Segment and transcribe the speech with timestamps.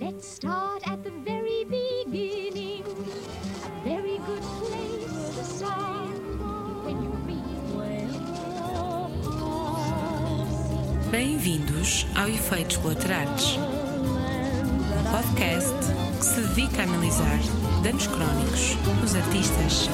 [0.00, 2.82] Let's start at the very beginning.
[3.84, 6.08] Very good place to start
[6.84, 7.46] when you read.
[11.12, 15.74] Bem-vindos ao Efeitos Colaterais, um podcast
[16.18, 17.38] que se dedica a analisar
[17.84, 19.88] danos crónicos nos artistas.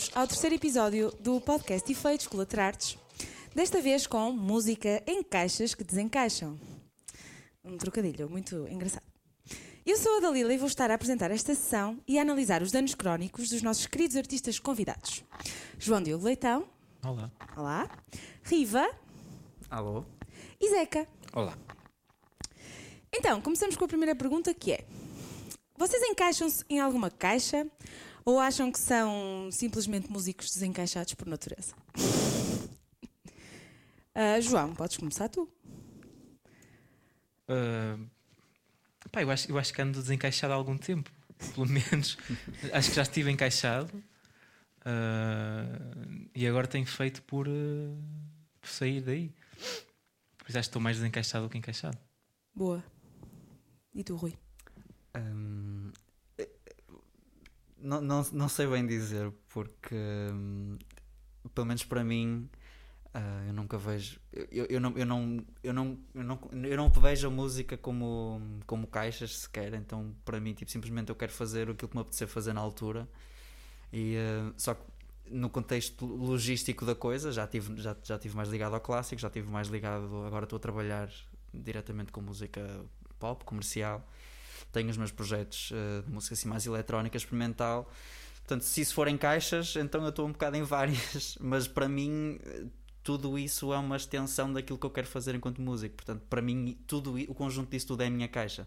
[0.00, 2.96] Bem-vindos ao terceiro episódio do podcast Efeitos Colaterais.
[3.54, 6.58] Desta vez com música em caixas que desencaixam.
[7.62, 9.04] Um trocadilho muito engraçado.
[9.84, 12.72] Eu sou a Dalila e vou estar a apresentar esta sessão e a analisar os
[12.72, 15.22] danos crónicos dos nossos queridos artistas convidados.
[15.78, 16.66] João Diogo Leitão.
[17.04, 17.30] Olá.
[17.54, 17.90] Olá.
[18.42, 18.88] Riva
[19.68, 20.04] Alô?
[20.58, 21.06] e Zeca.
[21.34, 21.58] Olá.
[23.12, 24.84] Então, começamos com a primeira pergunta que é:
[25.76, 27.66] Vocês encaixam-se em alguma caixa
[28.24, 31.74] ou acham que são simplesmente músicos desencaixados por natureza?
[34.12, 35.48] Ah, João, podes começar tu.
[37.48, 37.96] Ah,
[39.10, 41.10] pá, eu, acho, eu acho que ando desencaixado há algum tempo.
[41.54, 42.18] Pelo menos.
[42.72, 44.02] acho que já estive encaixado.
[44.84, 45.64] Ah,
[46.34, 47.46] e agora tenho feito por,
[48.60, 49.32] por sair daí.
[50.36, 51.96] Por isso acho que estou mais desencaixado do que encaixado.
[52.54, 52.84] Boa.
[53.94, 54.36] E tu, Rui?
[55.14, 55.20] Eh,
[57.80, 59.94] não, não, não sei bem dizer, porque
[60.32, 60.78] hum,
[61.54, 62.48] pelo menos para mim
[63.12, 64.20] ah, eu nunca vejo.
[64.32, 68.40] Eu, eu, não, eu, não, eu, não, eu, não, eu não vejo a música como,
[68.66, 72.28] como caixas sequer, então para mim tipo, simplesmente eu quero fazer aquilo que me apetecer
[72.28, 73.08] fazer na altura.
[73.92, 74.82] E, ah, só que
[75.30, 79.30] no contexto logístico da coisa, já tive, já, já tive mais ligado ao clássico, já
[79.30, 80.24] tive mais ligado.
[80.26, 81.10] Agora estou a trabalhar
[81.52, 82.84] diretamente com música
[83.18, 84.06] pop, comercial.
[84.72, 87.90] Tenho os meus projetos eh, de música assim mais eletrónica, experimental.
[88.38, 91.36] Portanto, se isso for em caixas, então eu estou um bocado em várias.
[91.40, 92.64] Mas para mim, eh,
[93.02, 95.96] tudo isso é uma extensão daquilo que eu quero fazer enquanto músico.
[95.96, 98.66] Portanto, para mim, tudo, o conjunto disso tudo é a minha caixa.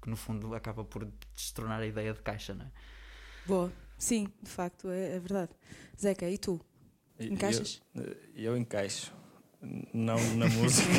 [0.00, 2.70] Que no fundo acaba por destronar a ideia de caixa, não é?
[3.46, 3.72] Boa.
[3.98, 5.52] Sim, de facto, é, é verdade.
[5.98, 6.60] Zeca, e tu?
[7.18, 7.80] Encaixas?
[7.94, 9.12] Eu, eu encaixo.
[9.92, 10.88] Não na música.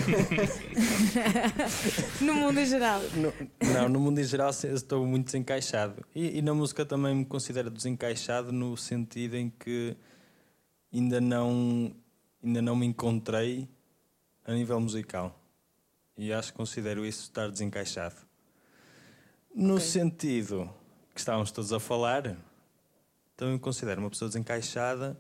[2.22, 3.02] No mundo em geral.
[3.16, 3.34] No-
[3.74, 6.04] não, no mundo em geral estou muito desencaixado.
[6.16, 9.96] E, e na música também me considero desencaixado no sentido em que
[10.94, 11.94] ainda não,
[12.44, 13.68] ainda não me encontrei
[14.46, 15.40] a nível musical.
[16.18, 18.16] E acho que considero isso estar desencaixado.
[19.54, 19.86] No Ok.
[19.86, 20.70] sentido
[21.14, 22.36] que estávamos todos a falar,
[23.38, 25.18] também me considero uma pessoa desencaixada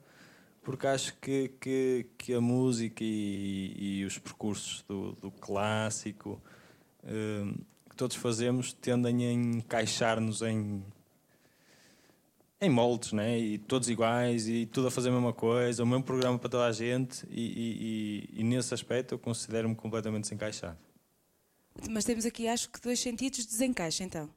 [0.66, 6.42] porque acho que, que, que a música e, e os percursos do, do clássico
[7.04, 7.54] hum,
[7.90, 10.84] que todos fazemos tendem a encaixar-nos em,
[12.60, 13.38] em moldes, né?
[13.40, 16.66] e todos iguais, e tudo a fazer a mesma coisa, o mesmo programa para toda
[16.66, 20.78] a gente, e, e- e- nesse aspecto eu considero-me completamente desencaixado.
[21.90, 24.30] Mas temos aqui, acho que, dois sentidos de desencaixe, então.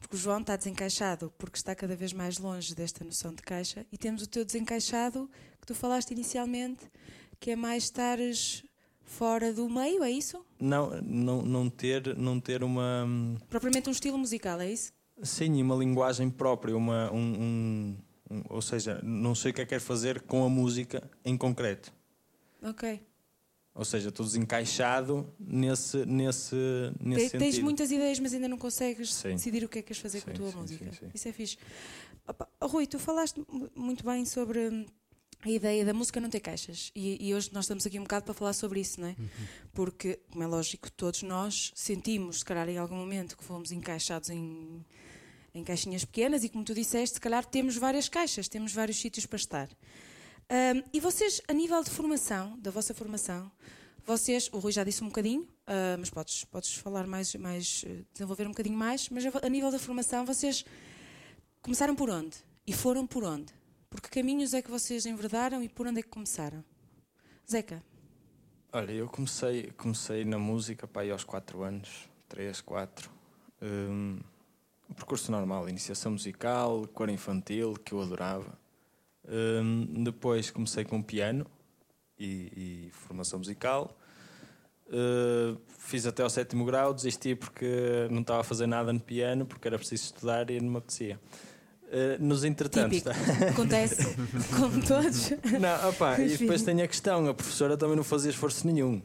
[0.00, 3.86] Porque o João está desencaixado porque está cada vez mais longe desta noção de caixa,
[3.92, 5.30] e temos o teu desencaixado,
[5.70, 6.90] tu falaste inicialmente,
[7.38, 8.64] que é mais estares
[9.04, 10.44] fora do meio, é isso?
[10.58, 13.04] Não, não, não, ter, não ter uma.
[13.06, 14.92] hum, Propriamente um estilo musical, é isso?
[15.22, 17.96] Sim, uma linguagem própria, uma, um, um-
[18.32, 21.36] um- ou seja, não sei o que é que quero fazer com a música em
[21.36, 21.92] concreto.
[22.62, 23.00] Ok.
[23.72, 26.56] Ou seja, estou desencaixado nesse, nesse,
[27.00, 27.38] nesse Te- sentido.
[27.38, 29.34] Tens muitas ideias, mas ainda não consegues Sim.
[29.36, 30.84] decidir o que é que queres fazer com a Sim, tua sim, música.
[30.86, 31.10] sim, sim.
[31.14, 31.56] Isso é fixe.
[32.26, 34.84] Opa, Rui, tu falaste mu- muito bem sobre hum,
[35.42, 36.90] a ideia da música não ter caixas.
[36.94, 39.16] E, e hoje nós estamos aqui um bocado para falar sobre isso, não é?
[39.72, 44.28] Porque, como é lógico, todos nós sentimos, se calhar, em algum momento, que fomos encaixados
[44.30, 44.84] em,
[45.54, 49.26] em caixinhas pequenas e, como tu disseste, se calhar temos várias caixas, temos vários sítios
[49.26, 49.68] para estar.
[49.68, 53.50] Hum, e vocês, a nível de formação, da vossa formação,
[54.04, 58.02] vocês, o Rui já disse um bocadinho, ah, mas podes, podes falar mais, mais, eh,
[58.12, 60.64] desenvolver um bocadinho mais, mas a, a nível da formação, vocês
[61.62, 62.36] começaram por onde?
[62.66, 63.59] E foram por onde?
[63.90, 66.64] Por que caminhos é que vocês enverdaram e por onde é que começaram?
[67.50, 67.82] Zeca,
[68.72, 73.10] Olha, eu comecei, comecei na música pá, aos 4 anos, 3, 4.
[73.60, 74.20] Um,
[74.94, 78.56] percurso normal, iniciação musical, cor infantil, que eu adorava.
[79.28, 81.44] Um, depois comecei com piano
[82.16, 83.98] e, e formação musical.
[84.86, 89.46] Uh, fiz até ao sétimo grau, desisti porque não estava a fazer nada no piano,
[89.46, 91.18] porque era preciso estudar e não me apetecia.
[91.92, 92.98] Uh, nos entretantos.
[92.98, 93.10] típico.
[93.50, 94.14] Acontece
[94.56, 95.30] com todos.
[95.60, 99.02] Não, Pois e depois tem a questão: a professora também não fazia esforço nenhum.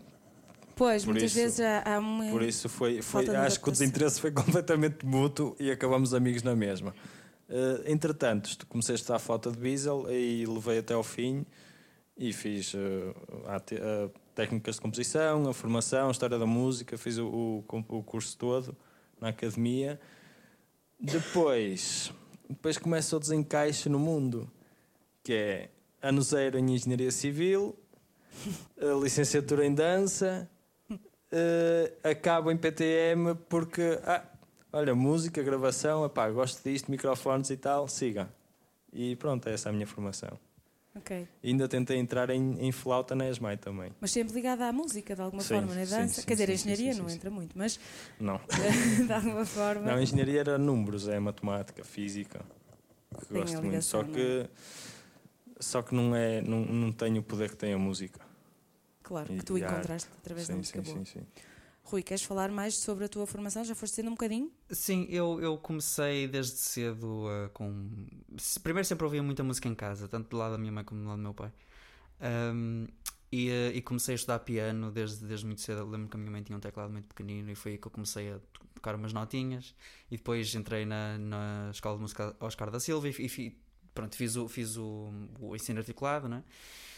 [0.75, 2.29] Pois, Por muitas isso- vezes há, há uma.
[2.29, 6.13] Por isso foi, foi Falta de acho que o desinteresse foi completamente mútuo e acabamos
[6.13, 6.93] amigos na mesma.
[7.49, 11.45] Eh, entretanto, tu comecei a estudar foto de Diesel e levei até ao fim
[12.17, 13.13] e fiz eh,
[13.47, 17.63] a te- a técnicas de composição, a formação, a história da música, fiz o, o,
[17.89, 18.75] o curso todo
[19.19, 19.99] na academia.
[20.99, 22.11] Depois,
[22.49, 24.49] depois começa o desencaixe no mundo,
[25.23, 25.69] que é
[26.01, 27.75] ano zero em Engenharia Civil,
[28.79, 30.49] a licenciatura em Dança,
[31.31, 34.23] eh, acabo em PTM porque, ah,
[34.71, 38.29] olha, música, gravação, epá, gosto disto, microfones e tal, siga.
[38.93, 40.39] E pronto, essa é a minha formação.
[40.95, 41.27] Ok.
[41.43, 43.91] E ainda tentei entrar em, em flauta na ESMAI também.
[43.99, 46.21] Mas sempre ligada à música, de alguma Sim, forma, na sim, dança.
[46.21, 47.77] sim, Quer dizer, a engenharia não entra muito, mas
[48.19, 48.39] Não.
[49.05, 49.81] de alguma forma.
[49.91, 52.45] Não, engenharia era números, é matemática, física,
[53.19, 53.81] que Tem a gosto muito.
[53.83, 54.49] Só que,
[55.59, 58.21] só que não, é, não, não tenho o poder que tem a música.
[59.03, 61.05] Claro, E- que tu a encontraste através da música sim, boa.
[61.05, 61.25] sim, sim.
[61.85, 63.63] Rui, queres falar mais sobre a tua formação?
[63.63, 64.51] Já foste sendo um bocadinho?
[64.71, 68.07] Sim, eu, eu comecei desde cedo uh, com.
[68.63, 71.07] Primeiro sempre ouvia muita música em casa, tanto do lado da minha mãe como do
[71.07, 71.51] lado do meu pai.
[72.19, 72.87] Um,
[73.31, 75.81] e, uh, e comecei a estudar piano desde, desde muito cedo.
[75.81, 77.85] Eu lembro que a minha mãe tinha um teclado muito pequenino e foi aí que
[77.85, 78.39] eu comecei a
[78.73, 79.75] tocar umas notinhas.
[80.09, 83.55] E depois entrei na, na Escola de Música Oscar da Silva e, e
[83.93, 86.43] pronto, fiz o, fiz o, o ensino articulado, né?
[86.43, 86.94] eh,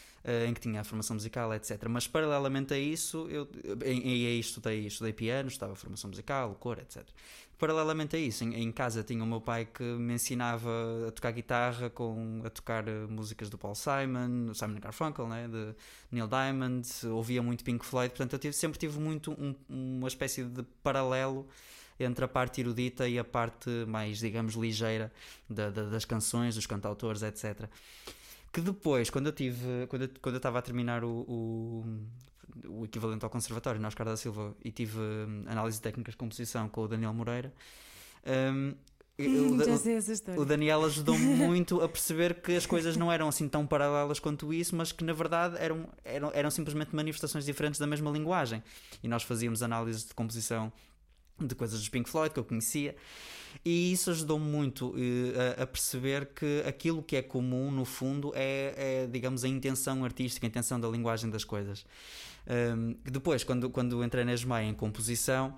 [0.48, 1.86] em que tinha a formação musical, etc.
[1.88, 3.48] Mas paralelamente a isso, eu
[3.84, 7.04] em, em, estudei, estudei piano, estudava formação musical, cor, etc.
[7.58, 10.70] Paralelamente a isso, em, em casa tinha o meu pai que me ensinava
[11.08, 15.74] a tocar guitarra, com, a tocar eh, músicas do Paul Simon, Simon Garfunkel, né, de
[16.12, 20.44] Neil Diamond, ouvia muito Pink Floyd, portanto eu tive- sempre tive muito um- uma espécie
[20.44, 21.48] de paralelo
[21.98, 25.10] entre a parte erudita e a parte mais, digamos, ligeira
[25.50, 27.68] da- da- das canções, dos cantautores, etc
[28.52, 31.84] que depois, quando eu tive, quando eu, quando eu estava a terminar o, o,
[32.68, 36.18] o equivalente ao conservatório na Oscar da Silva e tive hum, análise de técnicas de
[36.18, 37.52] composição com o Daniel Moreira,
[39.18, 40.40] eu- o- Já o- sei essa história.
[40.40, 44.52] o Daniel ajudou-me muito a perceber que as coisas não eram assim tão paralelas quanto
[44.52, 48.62] isso, mas que na verdade eram, eram, eram simplesmente manifestações diferentes da mesma linguagem.
[49.02, 50.72] E nós fazíamos análise de composição
[51.40, 52.96] de coisas dos Pink Floyd que eu conhecia,
[53.64, 58.32] e isso ajudou-me muito eh, a, a perceber que aquilo que é comum, no fundo,
[58.34, 61.84] é, é, digamos, a intenção artística, a intenção da linguagem das coisas.
[62.48, 65.54] Um, depois, quando, quando entrei na ESMAI em composição,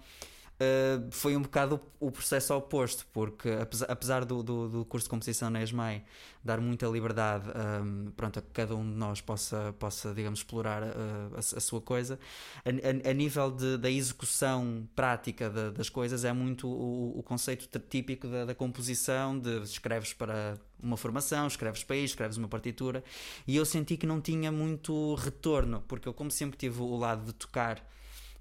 [0.63, 3.49] Uh, foi um bocado o, processo oposto, porque
[3.89, 6.05] apesar, do, do, do curso de composição na ESMAI
[6.45, 7.47] dar muita liberdade
[7.83, 10.87] um, pronto, a que cada um de nós possa, possa digamos, explorar uh,
[11.35, 12.19] a, a sua coisa,
[12.63, 12.69] a,
[13.09, 17.67] a- a nível de, da execução prática da- das coisas é muito o, o conceito
[17.79, 23.03] típico da, da composição, de escreves para uma formação, escreves para isto, escreves uma partitura,
[23.47, 27.25] e eu senti que não tinha muito retorno, porque eu como sempre tive o lado
[27.25, 27.83] de tocar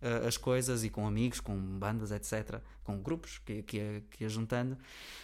[0.01, 4.24] uh, as coisas e com amigos, com bandas, etc., com grupos que, que, ia, que
[4.24, 4.78] ia juntando,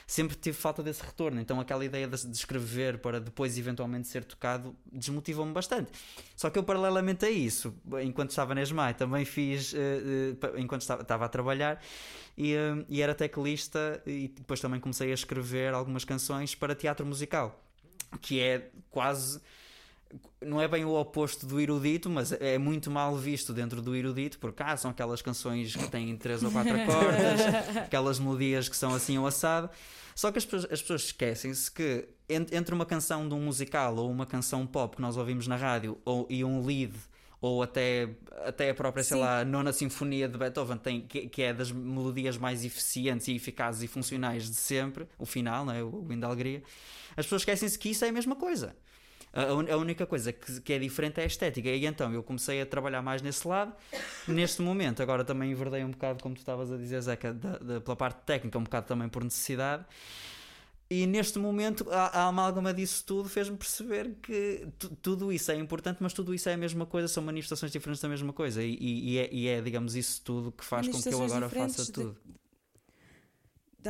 [0.06, 1.40] sempre tive falta desse retorno.
[1.42, 5.92] Então aquela ideia de, de escrever para depois eventualmente ser tocado desmotivou-me bastante.
[6.36, 7.74] Só que eu, paralelamente a isso,
[8.04, 11.82] enquanto estava na ESMAI, também fiz, uh, uh, enquanto estava, a trabalhar,
[12.38, 12.54] e,
[12.90, 17.64] e era teclista, e depois também comecei a escrever algumas canções para teatro musical,
[18.22, 19.42] que é quase
[20.42, 24.38] não é bem o oposto do erudito, mas é muito mal visto dentro do erudito,
[24.40, 28.94] porque ah, são aquelas canções que têm três ou quatro acordes, aquelas melodias que são
[28.94, 29.70] assim ou assado.
[30.14, 33.96] Só que as pessoas, as pessoas esquecem-se que en- entre uma canção de um musical
[33.98, 36.94] ou uma canção pop que nós ouvimos na rádio ou, e um lead
[37.42, 38.10] ou até,
[38.46, 39.24] até a própria, sei Sim.
[39.24, 43.84] lá, nona sinfonia de Beethoven tem, que, que é das melodias mais eficientes e eficazes
[43.84, 45.84] e funcionais de sempre, o final, não é?
[45.84, 46.64] o Hino da Alegria.
[47.18, 48.76] As pessoas esquecem-se que isso é a mesma coisa.
[49.36, 51.70] A, a única coisa que, que é diferente é a estética.
[51.70, 53.74] E então eu comecei a trabalhar mais nesse lado.
[54.28, 57.82] Neste momento, agora também enverdei um bocado, como tu estavas a dizer, Zeca, da, da-
[57.82, 59.84] pela parte técnica, um bocado também por necessidade.
[60.88, 65.56] E neste momento, a, a amálgama disso tudo fez-me perceber que tu- tudo isso é
[65.56, 68.62] importante, mas tudo isso é a mesma coisa, são manifestações diferentes da mesma coisa.
[68.64, 71.50] E, e- e é, e é, digamos, isso tudo que faz com que eu agora
[71.70, 72.14] faça tudo.
[72.24, 72.45] De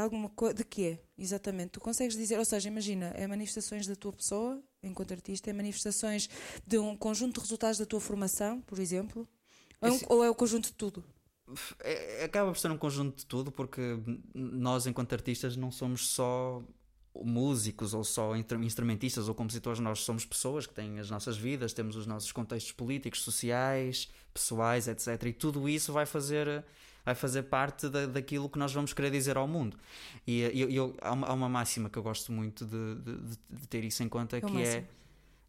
[0.03, 0.53] alguma coisa.
[0.53, 0.99] De quê?
[1.17, 1.71] Exatamente.
[1.71, 6.29] Tu consegues dizer, ou seja, imagina, é manifestações da tua pessoa, enquanto artista, é manifestações
[6.65, 9.27] de um conjunto de resultados da tua formação, por exemplo?
[9.81, 11.03] Ou é, ou é o conjunto de tudo?
[11.81, 13.99] É- acaba por ser um conjunto de tudo, porque
[14.33, 16.63] nós, enquanto artistas, não somos só
[17.23, 21.95] músicos ou só instrumentistas ou compositores, nós somos pessoas que têm as nossas vidas, temos
[21.95, 25.23] os nossos contextos políticos, sociais, pessoais, etc.
[25.27, 26.65] E tudo isso vai fazer,
[27.05, 29.77] vai fazer parte da, daquilo que nós vamos querer dizer ao mundo.
[30.25, 33.67] E eu, eu- há, uma, há uma máxima que eu gosto muito de, de- de-
[33.67, 34.87] ter isso em conta, É que é máximo.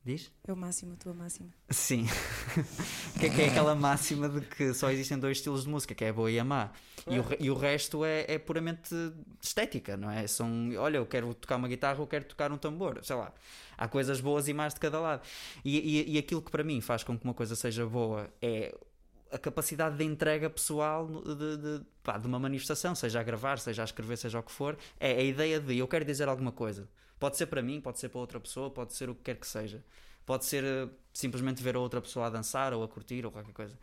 [0.04, 0.30] Diz?
[0.46, 1.48] É o máximo, a tua máxima.
[1.68, 2.06] Sim.
[3.18, 6.04] que, é, que é aquela máxima de que só existem dois estilos de música, que
[6.04, 6.70] é a boa e a má.
[7.08, 8.94] E o, e o resto é, é puramente
[9.42, 10.24] estética, não é?
[10.28, 13.32] São, olha, eu quero tocar uma guitarra, eu quero tocar um tambor, sei lá.
[13.76, 15.22] Há coisas boas e más de cada lado.
[15.64, 18.72] E, e, e aquilo que para mim faz com que uma coisa seja boa é
[19.30, 23.82] a capacidade de entrega pessoal de, de, pá, de uma manifestação, seja a gravar, seja
[23.82, 26.88] a escrever, seja o que for, é a ideia de eu quero dizer alguma coisa.
[27.18, 29.46] Pode ser para mim, pode ser para outra pessoa, pode ser o que quer que
[29.46, 29.82] seja.
[30.24, 33.52] Pode ser eh, simplesmente ver a outra pessoa a dançar ou a curtir ou qualquer
[33.52, 33.78] coisa.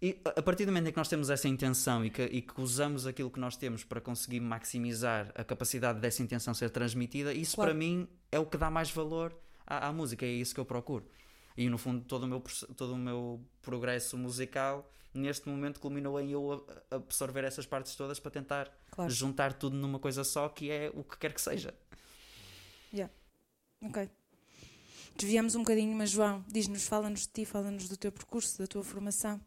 [0.00, 2.42] E a a partir do momento em que nós temos essa intenção e que, e
[2.42, 7.32] que usamos aquilo que nós temos para conseguir maximizar a capacidade dessa intenção ser transmitida,
[7.32, 7.70] isso Claro.
[7.70, 9.34] para mim é o que dá mais valor
[9.66, 11.04] à, à música, é isso que eu procuro.
[11.56, 12.40] E no fundo, todo o meu,
[12.76, 18.30] todo o meu progresso musical, neste momento, culminou em eu absorver essas partes todas para
[18.30, 19.10] tentar Claro.
[19.10, 21.74] juntar tudo numa coisa só, que é o que quer que seja.
[23.84, 24.08] Ok.
[25.16, 28.84] Desviamos um bocadinho, mas João, diz-nos, fala-nos de ti, fala-nos do teu percurso, da tua
[28.84, 29.40] formação.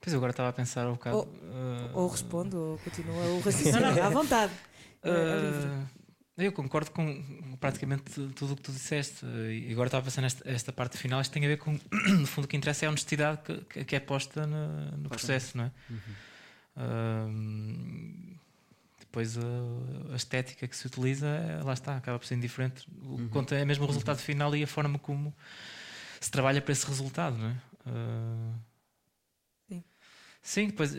[0.00, 1.18] Pois eu agora estava a pensar um bocado.
[1.18, 4.54] Ou- uh, Ou responde, ou continua o raciocínio, à vontade.
[5.02, 5.66] É, é livre.
[5.68, 5.97] Uh,
[6.46, 8.04] eu concordo com praticamente
[8.34, 9.24] tudo o que tu disseste.
[9.26, 11.20] E agora estava a pensar nesta esta parte final.
[11.20, 11.72] Isto tem a ver com,
[12.18, 15.56] no fundo, o que interessa é a honestidade que, que- é posta no, no processo,
[15.56, 15.72] não é?
[16.76, 18.36] Um,
[19.00, 21.26] depois a, a estética que se utiliza,
[21.64, 22.86] lá está, acaba por ser indiferente.
[23.02, 25.34] O que conta é mesmo o resultado final e a forma como
[26.20, 27.56] se trabalha para esse resultado, não é?
[27.86, 28.54] Uh,
[29.68, 29.84] Sim.
[30.42, 30.94] Sim, depois.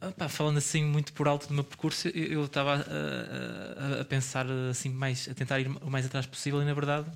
[0.00, 4.04] Uh, ah, falando assim muito por alto do meu percurso, eu estava a, a- a
[4.04, 7.06] pensar assim mais, a tentar ir o mais atrás possível e na verdade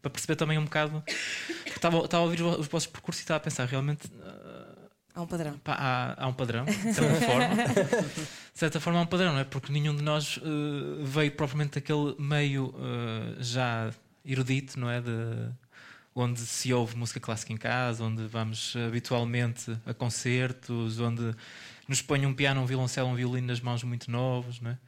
[0.00, 1.02] para perceber também um bocado
[1.66, 4.72] estava, estava a ouvir os vossos percursos e estava a pensar realmente ah,
[5.14, 5.58] Há um padrão.
[5.58, 7.48] pá, há, há um padrão de certa forma
[8.52, 9.44] de certa forma há um padrão, não é?
[9.44, 13.90] Porque nenhum de nós eh, veio propriamente daquele meio eh, já
[14.24, 15.02] erudito, não é?
[15.02, 15.10] De,
[16.14, 21.34] onde se ouve música clássica em casa, onde vamos habitualmente a concertos, onde
[21.88, 24.78] nos põe um piano, um violoncelo, um violino nas mãos muito novos, não é?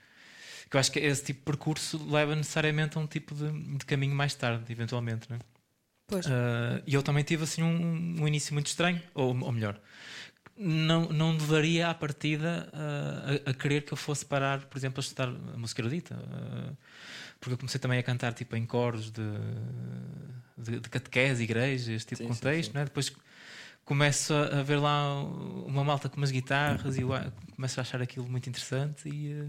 [0.70, 3.84] Que eu acho que esse tipo de percurso leva necessariamente a um tipo de, de
[3.86, 5.40] caminho mais tarde, eventualmente, não é?
[6.06, 6.26] Pois.
[6.26, 9.80] Ah, E eu também tive assim um, um início muito estranho, ou, ou melhor,
[10.56, 15.00] não, não levaria à partida ah, a, a querer que eu fosse parar, por exemplo,
[15.00, 16.16] a estudar a música erudita.
[16.16, 16.72] ah,
[17.40, 19.22] porque eu comecei também a cantar tipo, em coros de,
[20.56, 22.72] de, de catequese, igreja, este tipo Sim, de sim, contexto.
[22.72, 22.74] sim.
[22.74, 22.84] Não é?
[22.84, 23.12] Depois
[23.84, 27.02] começo a, ver lá uma malta com umas guitarras e
[27.54, 29.46] começo a achar aquilo muito interessante e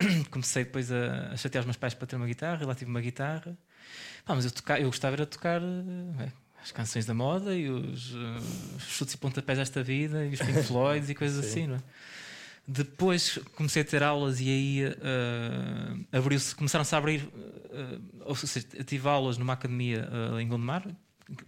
[0.00, 2.74] ah, comecei depois a, a chatear os meus pais para ter uma guitarra e lá
[2.74, 3.56] tive uma guitarra.
[4.24, 7.68] Pá, mas eu, toca- eu gostava era de tocar eh, as canções da moda e
[7.68, 11.50] os, eh, os chutes e pontapés desta vida e os Pink Floyds e coisas Sim.
[11.50, 11.82] assim, não é?
[12.68, 17.28] Depois comecei a ter aulas e aí eh, abriu-se, começaram-se a abrir,
[17.70, 20.84] eh, ou seja, tive aulas numa academia eh, em Gondomar,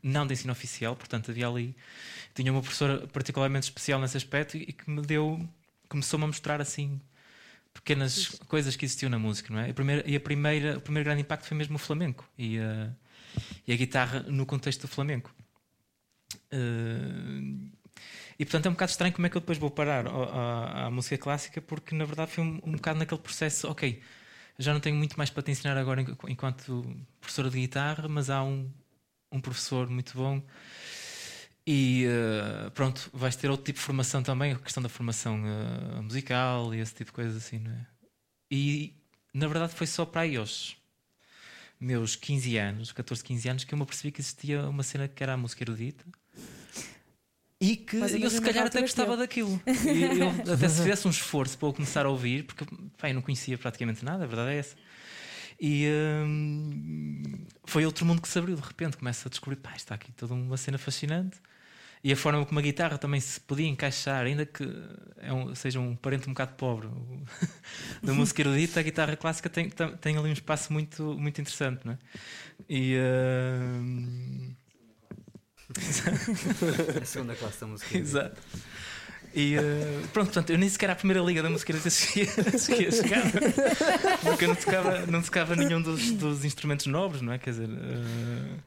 [0.02, 1.76] não de ensino oficial, portanto havia ali,
[2.34, 5.38] tinha uma professora particularmente especial nesse aspecto e, e que me deu,
[5.88, 7.00] começou-me a mostrar assim
[7.72, 9.70] pequenas coisas que existiam na música, não é?
[9.70, 12.90] A primeira, e a primeira, o primeiro grande impacto foi mesmo o flamenco e a,
[13.66, 15.32] e a guitarra no contexto do flamenco.
[16.50, 17.68] Eh,
[18.38, 21.18] e portanto é um bocado estranho como é que eu depois vou parar à, música
[21.18, 24.00] clássica, porque na verdade foi um, um bocado naquele processo, ok,
[24.58, 26.84] já não tenho muito mais para te ensinar agora enqu- enquanto
[27.20, 28.70] professora de guitarra, mas há um,
[29.30, 30.42] um professor muito bom
[31.70, 36.00] e eh, pronto, vais ter outro tipo de formação também, a questão da formação eh,
[36.00, 37.86] musical e esse tipo de coisas assim, não é?
[38.50, 38.94] E
[39.34, 40.78] na verdade foi só para aí aos
[41.78, 45.22] meus 15 anos, 14, 15 anos, que eu me apercebi que existia uma cena que
[45.22, 46.06] era a música erudita.
[47.60, 49.16] E que eu se calhar até gostava eu.
[49.18, 49.60] daquilo.
[49.66, 52.64] E eu, até se fizesse um esforço para eu começar a ouvir, porque
[52.96, 54.74] pá, eu não conhecia praticamente nada, a verdade é essa.
[55.60, 55.88] E
[56.24, 58.96] hum, foi outro mundo que se abriu de repente.
[58.96, 61.38] Começa a descobrir, pá, está aqui toda uma cena fascinante.
[62.02, 64.64] E a forma como a guitarra também se podia encaixar, ainda que
[65.18, 66.88] é um- seja um parente um bocado pobre
[68.02, 71.84] da música erudita, a guitarra clássica tem, tem, tem ali um espaço muito, muito interessante,
[71.86, 71.98] não é?
[72.68, 72.96] E.
[73.00, 74.54] hum,
[77.02, 77.96] A segunda classe da música.
[77.96, 78.40] Exato.
[79.34, 79.60] E eh,
[80.12, 82.26] pronto, portanto, eu nem sequer à primeira liga da música erudita cheguei,
[82.58, 83.22] cheguei a chegar,
[84.22, 87.38] porque eu não tocava, não tocava nenhum dos, dos instrumentos nobres, não é?
[87.38, 87.68] Quer dizer.
[87.68, 88.58] eh,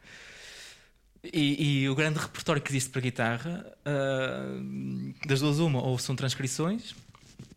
[1.24, 6.16] e, e o grande repertório que existe para guitarra, eh, das duas, uma, ou são
[6.16, 6.96] transcrições,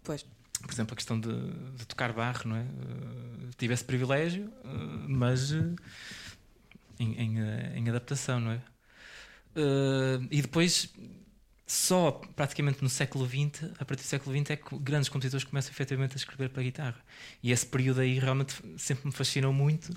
[0.02, 0.24] Pois.
[0.62, 1.32] por exemplo, a questão de,
[1.76, 2.64] de tocar barro, não é?
[3.56, 4.50] Tive esse privilégio,
[5.08, 5.76] mas em,
[6.98, 7.38] em,
[7.76, 8.60] em adaptação, não é?
[10.30, 10.92] E depois,
[11.74, 15.70] só praticamente no século XX, a partir do século XX, é que grandes compositores começam
[15.72, 17.00] efetivamente a escrever para guitarra.
[17.42, 19.92] E esse período aí realmente sempre me fascinou muito.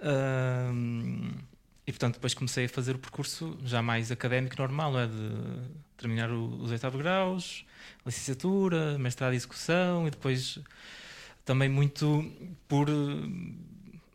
[0.00, 1.30] Ahm,
[1.86, 5.06] e portanto, depois comecei a fazer o percurso já mais académico normal, não é?
[5.06, 7.64] De terminar o- os oitavos graus,
[8.04, 10.58] licenciatura, mestrado em execução e depois
[11.44, 12.24] também muito
[12.68, 12.88] por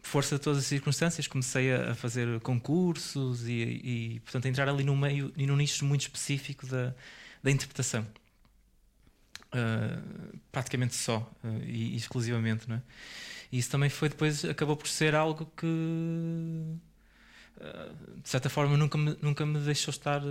[0.02, 1.28] força de todas as circunstâncias.
[1.28, 5.86] Comecei a, fazer concursos e, e, portanto a entrar ali no meio e num nicho
[5.86, 6.94] muito específico da,
[7.44, 8.06] da interpretação.
[9.54, 12.82] Uh, praticamente só uh, e, exclusivamente não é?
[13.52, 16.80] e isso também foi depois acabou por ser algo que uh,
[18.24, 20.22] de certa forma nunca me, nunca me deixou estar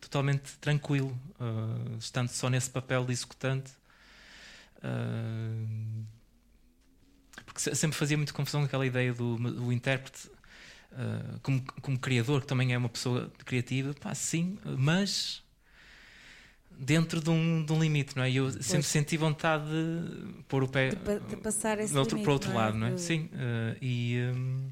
[0.00, 1.18] totalmente tranquilo
[1.98, 3.72] estando só nesse papel de executante
[7.54, 10.28] porque se- sempre fazia muito confusão com aquela ideia do, do intérprete
[10.92, 15.42] uh, como, como criador, que também é uma pessoa criativa, pá, sim, mas
[16.76, 18.30] dentro de um, de um limite, não é?
[18.30, 18.86] E eu sempre Pois.
[18.86, 22.32] senti vontade de pôr o pé De, pa- de passar esse outro, limite, para o
[22.34, 22.64] outro não é?
[22.64, 22.96] lado, não é?
[22.96, 24.70] Sim, uh, e um,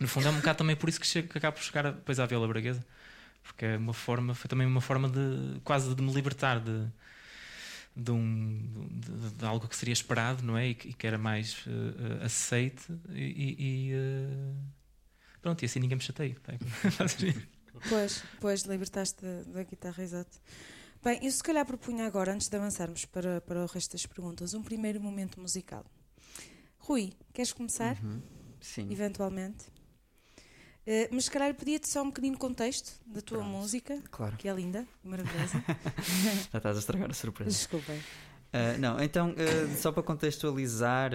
[0.00, 1.90] no fundo é um bocado também por isso que, chego, que acabo por chegar a-
[1.92, 2.84] depois à Viola Braguesa,
[3.42, 6.86] porque é uma forma, foi também uma forma de quase de me libertar de,
[7.94, 10.68] de, um, de, de algo que seria esperado, não é?
[10.68, 14.56] E que, e que era mais uh, aceite e, e, uh,
[15.40, 16.36] pronto, e assim ninguém me chateia.
[16.42, 16.52] tá?
[17.88, 20.38] Pois, pois, libertaste da, da guitarra, exato.
[21.02, 24.54] Bem, eu se calhar propunha agora, antes de avançarmos para, para o resto das perguntas,
[24.54, 25.84] um primeiro momento musical.
[26.78, 27.96] Rui, queres começar?
[28.04, 28.22] Uhum.
[28.60, 28.88] Sim.
[28.88, 29.64] Eventualmente.
[30.86, 33.50] Eh, mas se calhar pedia-te só um bocadinho de contexto da tua Pronto.
[33.52, 34.36] música, Claro.
[34.36, 35.62] que é linda, maravilhosa.
[36.52, 37.50] Já estás a estragar a surpresa.
[37.50, 37.96] Desculpem.
[37.98, 41.12] Uh, não, então, uh, só para contextualizar,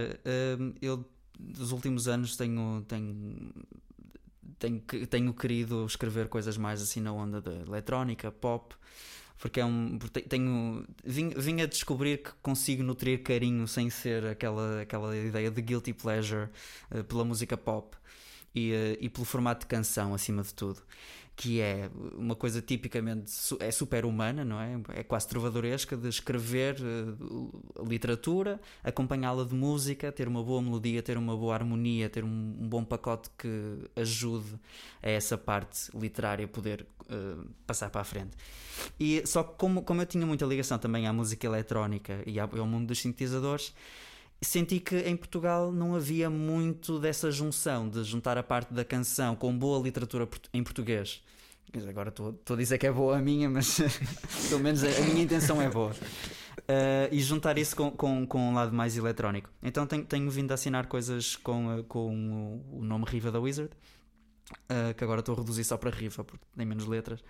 [0.82, 1.06] eu
[1.40, 3.54] dos últimos anos tenho, tenho,
[4.58, 8.74] tenho, tenho querido escrever coisas mais assim na onda da eletrónica, pop,
[9.38, 10.00] porque é um.
[10.30, 15.62] Tenho, vim, vim a descobrir que consigo nutrir carinho sem ser aquela, aquela ideia de
[15.62, 16.50] guilty pleasure
[16.90, 17.96] uh, pela música pop
[18.54, 20.82] e, uh, e pelo formato de canção, acima de tudo.
[21.36, 24.82] Que é uma coisa tipicamente é super humana, não é?
[24.96, 31.16] É quase trovadoresca de escrever uh, literatura, acompanhá-la de música, ter uma boa melodia, ter
[31.16, 34.56] uma boa harmonia, ter um, um bom pacote que ajude
[35.04, 38.36] a essa parte literária poder uh, passar para a frente.
[39.00, 42.66] E só que como, como eu tinha muita ligação também à música eletrónica e ao
[42.66, 43.76] mundo dos sintetizadores,
[44.42, 49.36] senti que em Portugal não havia muito dessa junção de juntar a parte da canção
[49.36, 51.22] com boa literatura em português.
[51.88, 53.80] Agora estou a dizer que é boa a minha, mas
[54.50, 55.92] pelo menos a, a minha intenção é boa.
[55.92, 59.50] Uh, e juntar isso com, com, com um lado mais eletrónico.
[59.62, 63.40] Então tenho, tenho vindo a assinar coisas com, uh, com o, o nome Riva da
[63.40, 63.70] Wizard.
[64.52, 67.24] Uh, que agora estou a reduzir só para Riva porque tem menos letras.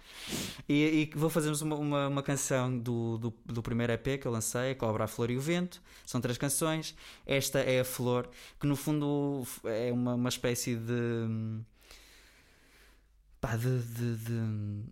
[0.68, 4.32] E, e vou fazermos uma, uma, uma canção do, do, do primeiro EP que eu
[4.32, 5.82] lancei, Cobra, a Flor e o Vento.
[6.06, 11.64] São três canções, esta é a Flor que no fundo é uma, uma espécie de
[13.40, 14.84] pá, de, de, de,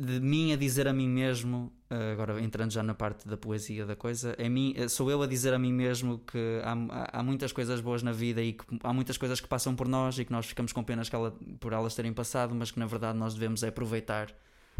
[0.00, 3.84] de mim a dizer a mim mesmo, eh, agora entrando já na parte da poesia
[3.84, 7.22] da coisa, é mim, eh, sou eu a dizer a mim mesmo que há, há-
[7.24, 10.24] muitas coisas boas na vida e que há muitas coisas que passam por nós e
[10.24, 13.34] que nós ficamos com penas ela- por elas terem passado, mas que na verdade nós
[13.34, 14.32] devemos é aproveitar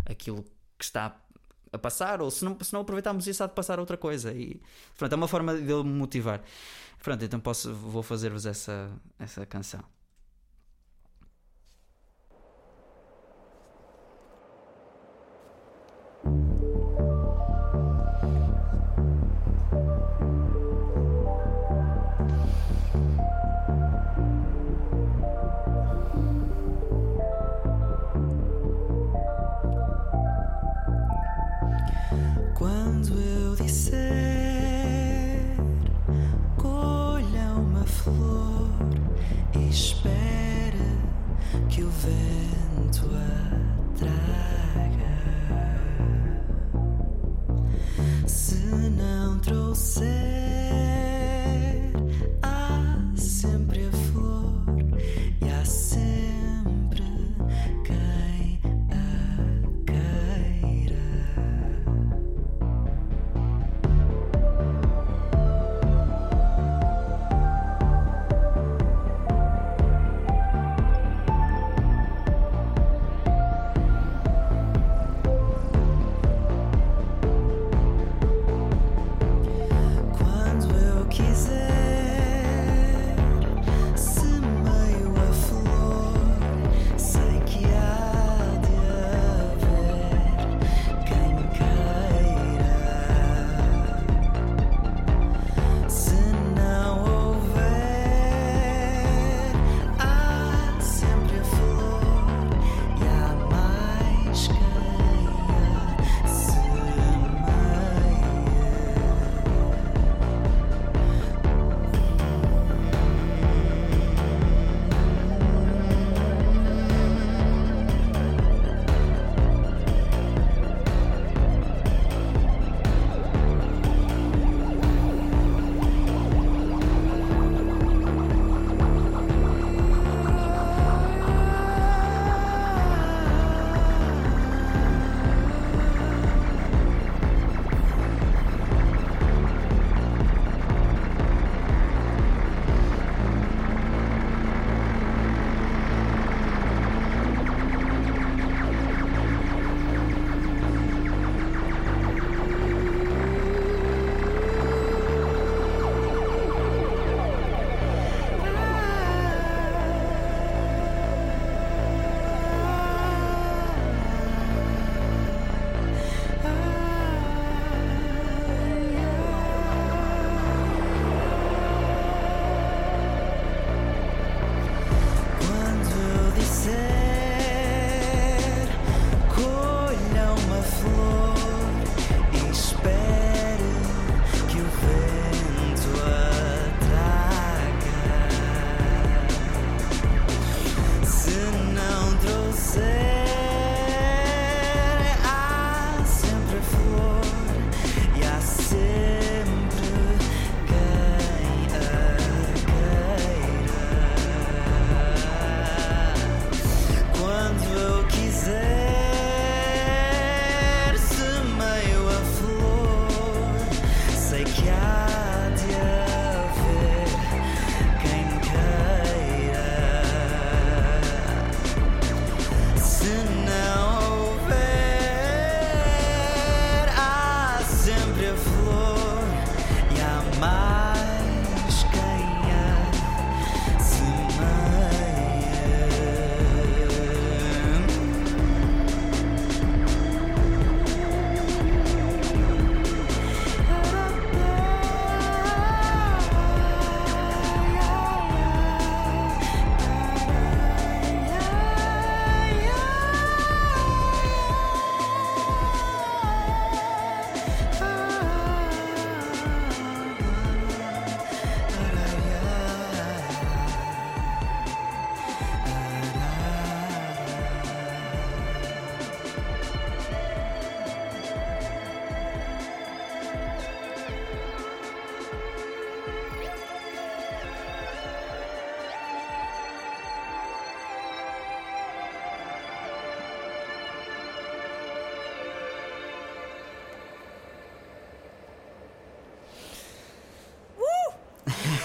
[0.07, 0.44] aquilo
[0.78, 1.16] que está
[1.72, 4.33] a passar, ou se não, se não aproveitarmos isso, há de passar outra coisa.
[4.33, 4.61] E
[4.96, 6.40] pronto, é uma forma de eu me motivar.
[7.02, 9.83] Pronto, então posso, vou fazer-vos essa, essa canção.
[48.27, 48.55] Se
[48.90, 50.58] não trouxer,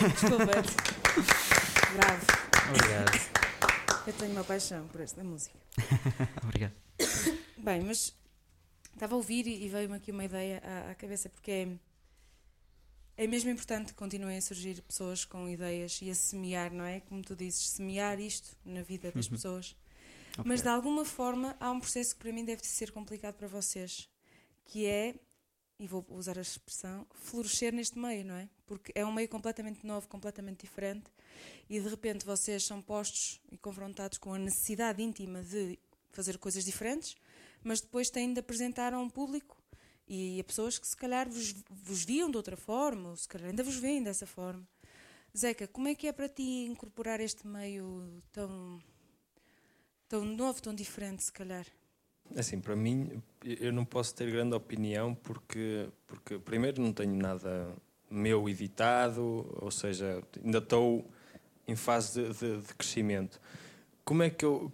[0.09, 0.45] Desculpa.
[1.95, 2.25] Bravo.
[2.69, 3.33] Obrigado.
[4.05, 5.57] Eu tenho uma paixão por esta música.
[6.43, 6.73] Obrigado.
[7.57, 8.13] Bem, mas
[8.93, 13.49] estava a ouvir e veio-me aqui uma ideia à, à cabeça, porque é, é mesmo
[13.49, 16.99] importante que continuem a surgir pessoas com ideias e a semear, não é?
[16.99, 19.75] Como tu dizes, semear isto na vida das pessoas.
[20.43, 24.09] Mas de alguma forma há um processo que para mim deve ser complicado para vocês,
[24.65, 25.15] que é,
[25.83, 28.47] e vou usar a expressão, florescer neste meio, não é?
[28.65, 31.11] Porque é um meio completamente novo, completamente diferente,
[31.69, 35.77] e de repente vocês são postos e confrontados com a necessidade íntima de
[36.09, 37.17] fazer coisas diferentes,
[37.61, 39.61] mas depois têm de apresentar a um público
[40.07, 43.49] e a pessoas que se calhar vos, vos viam de outra forma, ou se calhar
[43.49, 44.65] ainda vos veem dessa forma.
[45.37, 48.81] Zeca, como é que é para ti incorporar este meio tão,
[50.07, 51.65] tão novo, tão diferente, se calhar?
[52.35, 57.71] Assim, para mim, eu não posso ter grande opinião porque, porque primeiro, não tenho nada
[58.09, 61.07] meu editado, ou seja, ainda estou
[61.67, 63.39] em fase de, de- de crescimento.
[64.03, 64.71] Como é que eu,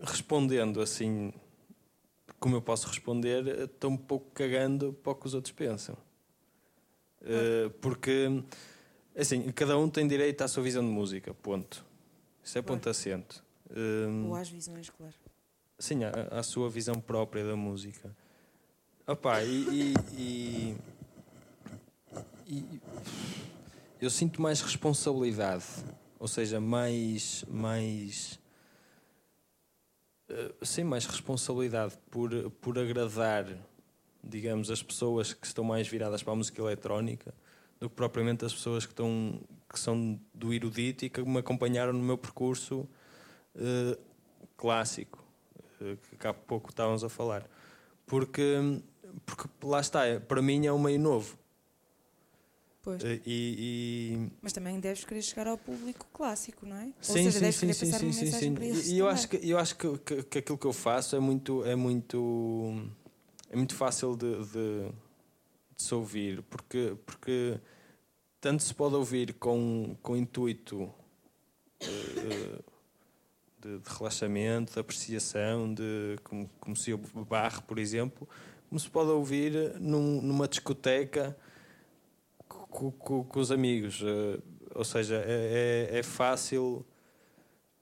[0.00, 1.32] respondendo assim,
[2.40, 5.96] como eu posso responder, estou um pouco cagando para o que os outros pensam.
[7.22, 8.42] Eh, porque,
[9.16, 11.84] assim, cada um tem direito à sua visão de música, ponto.
[12.42, 12.90] Isso é ponto Claro.
[12.90, 13.42] assente.
[13.70, 15.14] Eh, Ou às visões, claro.
[15.78, 18.10] Sim, a sua visão própria da música.
[19.06, 20.76] Opa, e, e-
[22.46, 22.80] e- e
[24.00, 25.64] eu sinto mais responsabilidade,
[26.18, 28.40] ou seja, mais, mais
[30.28, 33.46] eh, sim, mais responsabilidade por, por agradar,
[34.22, 37.32] digamos, as pessoas que estão mais viradas para a música eletrónica
[37.80, 39.40] do que propriamente as pessoas que estão
[39.72, 42.88] que são do erudito e que me acompanharam no meu percurso
[43.54, 43.96] eh,
[44.56, 45.27] clássico
[46.18, 47.48] que há pouco estávamos a falar.
[48.06, 48.80] Porque,
[49.26, 51.36] porque lá está, é- para mim é um meio novo.
[52.82, 53.04] Pois.
[53.04, 56.84] Eh, E, e- Mas também deves querer chegar ao público clássico, não é?
[56.86, 58.54] Ou sim, seja, sim, deves sim, querer sim, passar sim, uma sim, mensagem sim.
[58.54, 61.16] para eles E eu acho que eu acho que, que, que aquilo que eu faço
[61.16, 62.88] é muito é muito
[63.50, 64.88] é muito fácil de, de,
[65.76, 67.60] de se ouvir porque porque
[68.40, 70.92] tanto se pode ouvir com com intuito
[71.80, 72.62] eh,
[73.60, 78.28] de, de relaxamento, de apreciação, de como, como se eu barre, por exemplo,
[78.68, 81.36] como se pode ouvir num- numa discoteca
[82.46, 84.00] co- co- com, os amigos.
[84.04, 84.40] eh,
[84.74, 86.84] ou seja, é, é- é fácil.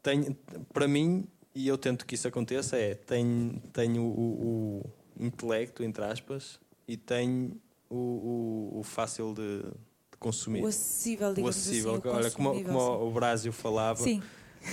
[0.03, 0.35] Tenho,
[0.73, 4.83] para mim, e eu tento que isso aconteça, é tenho, tenho o,
[5.19, 7.61] o intelecto, entre aspas, e tenho
[7.91, 10.63] o, o, o fácil de, de consumir.
[10.63, 11.95] O acessível, O digamos acessível.
[11.97, 12.09] assim.
[12.09, 14.03] o Olha, como, como o Brásio falava.
[14.03, 14.23] Sim,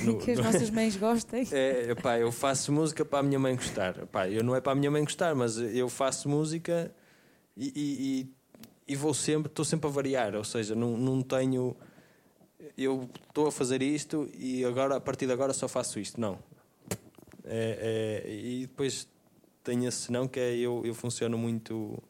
[0.04, 1.48] no- que as no- nossas mães gostem.
[1.52, 3.98] é, epá, eu faço música para a minha mãe gostar.
[4.04, 6.93] Epá, eu não é para a minha mãe gostar, mas eu faço música
[7.56, 10.36] e, e- e- e vou sempre, estou sempre a variar.
[10.36, 11.76] Ou seja, não, não tenho.
[12.78, 16.19] Eu estou a fazer isto e agora, a partir de agora, só faço isto.
[16.19, 16.39] Não.
[17.46, 19.08] É- é- e depois
[19.63, 22.02] tenho esse não, que é eu, eu funciono muito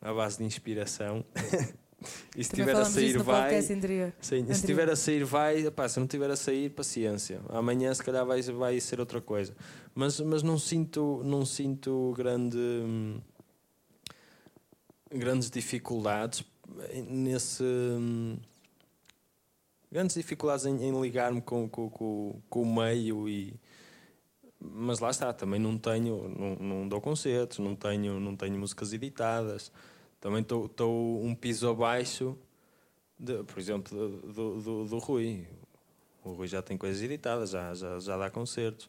[0.00, 1.24] à base de inspiração.
[2.36, 3.50] e se estiver a sair, vai.
[4.20, 5.66] Sim, se estiver a sair, vai.
[5.66, 7.40] Epá, se não estiver a sair, paciência.
[7.48, 9.54] Amanhã, se calhar, vai, vai ser outra coisa.
[9.94, 13.20] Mas, mas não sinto, não sinto grande, hum,
[15.10, 16.44] grandes dificuldades
[17.08, 17.62] nesse.
[17.62, 18.36] hum,
[19.90, 23.54] grandes dificuldades em, em ligar-me com, com, com, com o meio e.
[24.60, 28.94] Mas lá está, também não tenho, não, não dou concertos, não tenho, não tenho músicas
[28.94, 29.70] editadas,
[30.24, 32.34] também estou um piso abaixo
[33.18, 33.94] de- por exemplo,
[34.32, 35.46] do, do, do- Rui.
[36.24, 38.88] O Rui já tem coisas editadas, já, já, já dá concertos.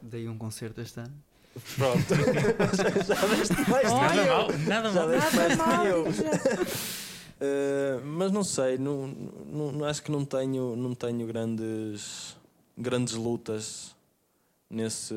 [0.00, 1.12] Dei um concerto este ano.
[1.76, 1.98] Pronto.
[3.04, 4.26] já deste mais Nada eu.
[4.26, 5.08] mal, nada Já mal.
[5.08, 6.06] deste mais do que eu.
[7.40, 12.36] Eh, mas não sei, não, não, não- acho que não tenho, não tenho grandes,
[12.78, 13.96] grandes lutas
[14.70, 15.12] nesse.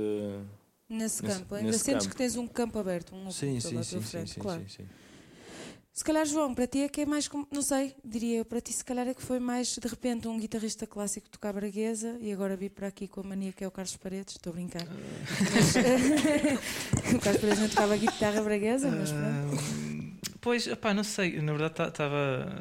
[0.87, 2.09] Nesse Nesse- campo, ainda nesse sentes campo.
[2.11, 4.61] que tens um campo aberto, um Sim, sim, à sim, frente, sim, claro.
[4.61, 4.85] sim, sim.
[5.91, 8.59] Se calhar, João, para ti é que é mais, como- não sei, diria eu, para
[8.61, 12.31] ti se calhar é que foi mais, de repente, um guitarrista clássico tocar braguesa e
[12.33, 14.85] agora vi para aqui com a mania que é o Carlos Paredes, estou a brincar.
[14.85, 15.73] Mas,
[17.15, 19.61] o Carlos Paredes não tocava guitarra braguesa, mas pronto.
[19.63, 22.51] Ah, Pois, epá, não sei, na verdade estava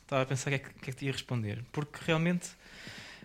[0.00, 2.48] estava a pensar o que, é que, que é que te ia responder, porque realmente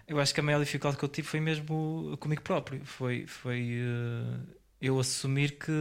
[0.09, 3.79] eu acho que a maior dificuldade que eu tive foi mesmo comigo próprio, foi, foi
[3.81, 4.39] eh,
[4.81, 5.71] eu assumir que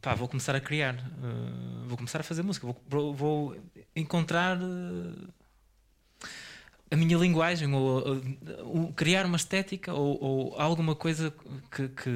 [0.00, 3.56] pá, vou começar a criar, eh, vou começar a fazer música, vou, vou-
[3.94, 5.28] encontrar eh,
[6.90, 11.32] a minha linguagem, ou, criar uma estética, ou, ou alguma coisa
[11.70, 12.10] que- que,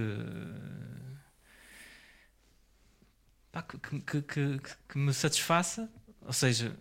[3.81, 5.91] que, que, que- que me satisfaça.
[6.23, 6.77] Ou seja,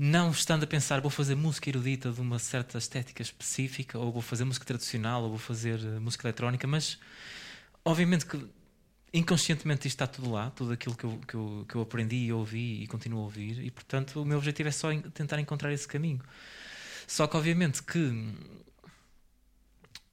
[0.00, 4.22] não estando a pensar vou fazer música erudita de uma certa estética específica, ou vou
[4.22, 6.98] fazer música tradicional, ou vou fazer eh, música eletrónica, mas
[7.84, 8.38] obviamente que
[9.12, 12.32] inconscientemente isto está tudo lá, tudo aquilo que eu, que eu, que eu aprendi e
[12.32, 15.72] ouvi e continuo a ouvir, e portanto o meu objetivo é só en- tentar encontrar
[15.72, 16.20] esse caminho.
[17.06, 18.34] Só que obviamente que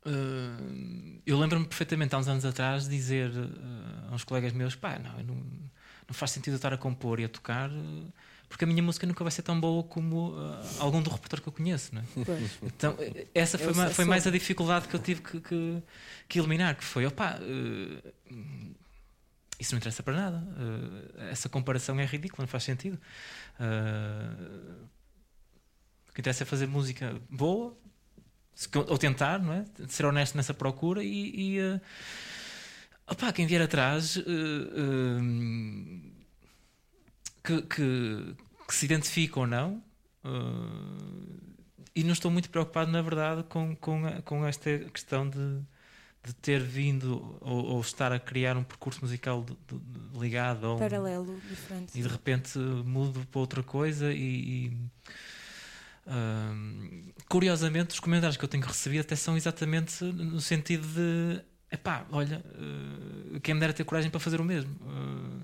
[0.06, 4.98] eh, eu lembro-me perfeitamente há uns anos atrás dizer eh, a uns colegas meus: pá,
[5.00, 8.12] não, não, não faz sentido eu estar a compor e a tocar eh,
[8.50, 11.50] porque a minha música nunca vai ser tão boa como eh, algum do repertório que
[11.50, 11.94] eu conheço.
[11.94, 12.06] Não é?
[12.26, 12.52] Pois.
[12.64, 15.84] Então, eh, essa foi, ma- foi mais a dificuldade que eu tive que, que,
[16.30, 18.14] que eliminar, que foi, opá, eh,
[19.60, 20.48] isso não interessa para nada.
[21.18, 22.98] Eh, essa comparação é ridícula, não faz sentido.
[26.10, 27.78] O que interessa é fazer música boa,
[28.88, 29.66] ou tentar, não é?
[29.88, 31.82] Ser honesto nessa procura e, e
[33.08, 35.22] opá, quem vier atrás eh, eh,
[37.48, 38.36] que, que-
[38.68, 39.82] que se identifica ou não.
[40.24, 40.30] eh,
[41.96, 45.60] e não estou muito preocupado, na verdade, com, com, com esta questão de,
[46.24, 50.76] de ter vindo ou, ou estar a criar um percurso musical de- de- ligado a
[50.76, 51.98] um- Paralelo, diferente.
[51.98, 54.18] e de repente mudo para outra coisa e,
[54.68, 54.78] e,
[56.06, 62.06] ahm, curiosamente os comentários que eu tenho recebido até são exatamente no sentido de epá,
[62.12, 65.44] olha, eh, quem me dera ter coragem para fazer o mesmo Eh,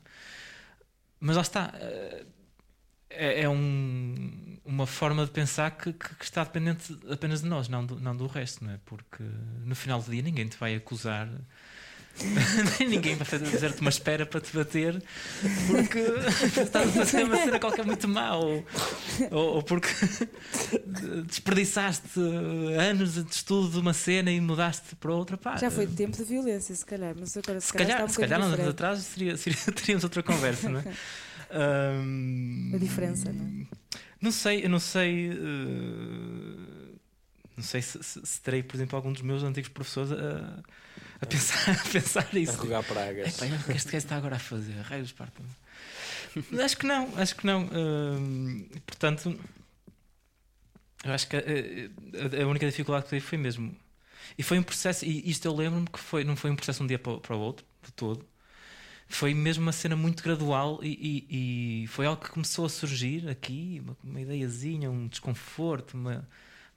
[1.23, 2.25] mas lá está eh,
[3.09, 7.85] é, é um- uma forma de pensar que, que- está dependente apenas de nós, não
[7.85, 8.79] do, não do resto, não é?
[8.85, 9.23] Porque
[9.65, 11.29] no final do dia ninguém te vai acusar,
[12.79, 15.01] nem ninguém vai fazer- fazer-te uma espera para te bater
[15.67, 15.97] porque
[16.61, 18.63] estás a fazer uma cena qualquer muito má ou,
[19.31, 19.87] ou, ou porque
[21.25, 22.19] desperdiçaste
[22.79, 25.37] anos de estudo de uma cena e mudaste para outra.
[25.37, 28.09] Pá, Já foi tempo de violência, se calhar, mas agora se, Se calhar, está um
[28.09, 30.83] se calhar uns anos atrás seria, seria- teríamos outra conversa, não é?
[32.73, 33.65] A diferença, não é?
[34.21, 35.29] Não sei, eu não sei.
[35.31, 36.95] eh,
[37.57, 40.63] não sei se, se- se terei, por exemplo, algum dos meus antigos professores a,
[41.21, 42.57] a pensar, a pensar A isso.
[42.57, 43.35] rogar pragas.
[43.35, 45.41] Epá, olha o que este gajo está agora a fazer, raios parta
[46.63, 47.69] Acho que não, acho que não.
[47.71, 49.39] Hum, portanto,
[51.03, 51.89] eu acho que eh,
[52.39, 53.75] a, a única dificuldade que tive foi mesmo.
[54.37, 56.83] E foi um processo, e isto eu lembro-me que foi, não foi um processo de
[56.85, 58.25] um dia para, o- para o outro, de todo.
[59.07, 63.29] Foi mesmo uma cena muito gradual e, e- e foi algo que começou a surgir
[63.29, 66.27] aqui, uma, uma ideiazinha, um desconforto, uma,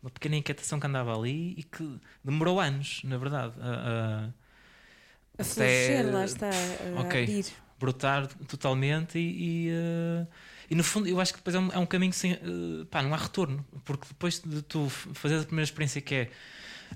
[0.07, 4.33] uma pequena inquietação que andava ali e que demorou anos, na verdade, a- a,
[5.39, 7.15] A florescer, lá está, a ok.
[7.15, 7.47] abrir.
[7.79, 10.27] brotar totalmente e, e, eh,
[10.71, 12.39] e, no fundo eu acho que depois é um, é um caminho sem eh,
[12.91, 16.31] pá, não há retorno porque depois de tu f- fazeres a primeira experiência que é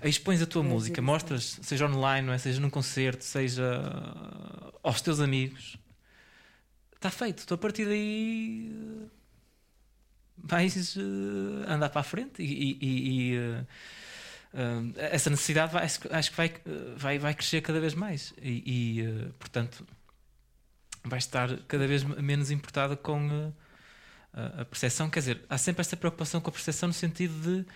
[0.08, 2.38] expões a tua É, música, sim, mostras seja online, não é?
[2.38, 5.76] seja num concerto seja eh, aos teus amigos
[6.94, 8.70] está feito, tu a partir daí
[10.42, 11.00] eh, vais eh,
[11.72, 13.64] andar para a frente e, e- e, eh,
[14.54, 16.00] eh, essa necessidade vai, acho
[16.30, 16.52] que vai,
[16.96, 19.86] vai, vai crescer cada vez mais e, e, portanto
[21.04, 23.52] vai estar cada vez menos importada com
[24.32, 25.10] a percepção.
[25.10, 27.66] Quer dizer, há sempre esta preocupação com a percepção no sentido de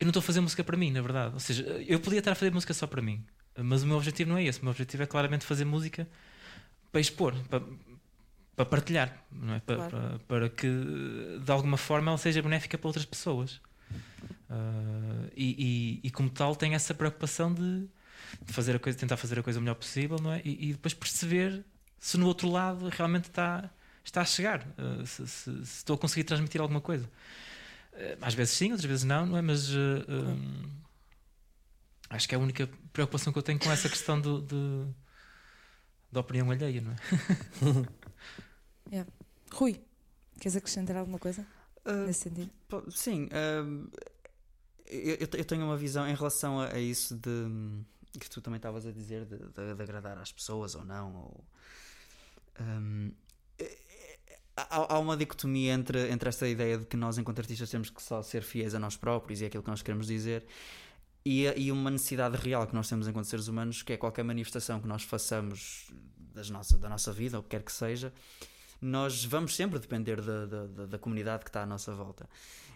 [0.00, 1.34] eu não estou a fazer música para mim, na verdade.
[1.34, 3.24] Ou seja, eu podia estar a fazer música só para mim,
[3.56, 4.60] mas o meu objetivo não é esse.
[4.60, 6.08] O meu objetivo é claramente fazer música
[6.90, 7.62] para expor, para,
[8.56, 9.60] para partilhar, não é?
[9.60, 9.90] para, Claro.
[9.90, 10.68] para, para que
[11.42, 13.60] de alguma forma ela seja benéfica para outras pessoas.
[14.50, 17.86] Ah, e, e- e como tal, tem essa preocupação de,
[18.44, 20.42] de fazer a coisa, tentar fazer a coisa o melhor possível, não é?
[20.44, 21.64] E, e depois perceber
[21.98, 23.70] se no outro lado realmente está,
[24.04, 27.04] está a chegar, uh, se, se- se estou a conseguir transmitir alguma coisa.
[27.94, 29.42] Uh, às vezes sim, outras vezes não, não é?
[29.42, 29.76] Mas uh,
[30.08, 30.68] um,
[32.10, 34.94] acho que é a única preocupação que eu tenho com essa questão do, do-
[36.10, 36.96] da opinião alheia, não é?
[39.52, 39.80] Rui,
[40.40, 41.46] queres acrescentar alguma coisa
[41.84, 42.50] Ah, nesse sentido?
[42.90, 43.28] Sim,
[43.64, 43.88] hum,
[44.86, 47.46] eu, eu te- eu tenho uma visão em relação a, a isso de
[48.18, 51.14] que tu também estavas a dizer de, de- de agradar às pessoas ou não.
[51.16, 51.44] Ou,
[52.60, 53.12] hum,
[53.58, 53.78] eh,
[54.28, 57.88] eh, há, há uma dicotomia entre, entre esta ideia de que nós, enquanto artistas, temos
[57.90, 60.44] que só ser fiéis a nós próprios e aquilo que nós queremos dizer.
[61.24, 64.80] E, e uma necessidade real que nós temos enquanto seres humanos, que é qualquer manifestação
[64.80, 65.90] que nós façamos
[66.32, 68.12] das nossa, da nossa vida, ou o que quer que seja,
[68.80, 72.28] nós vamos sempre depender da, da, da- da comunidade que está à nossa volta.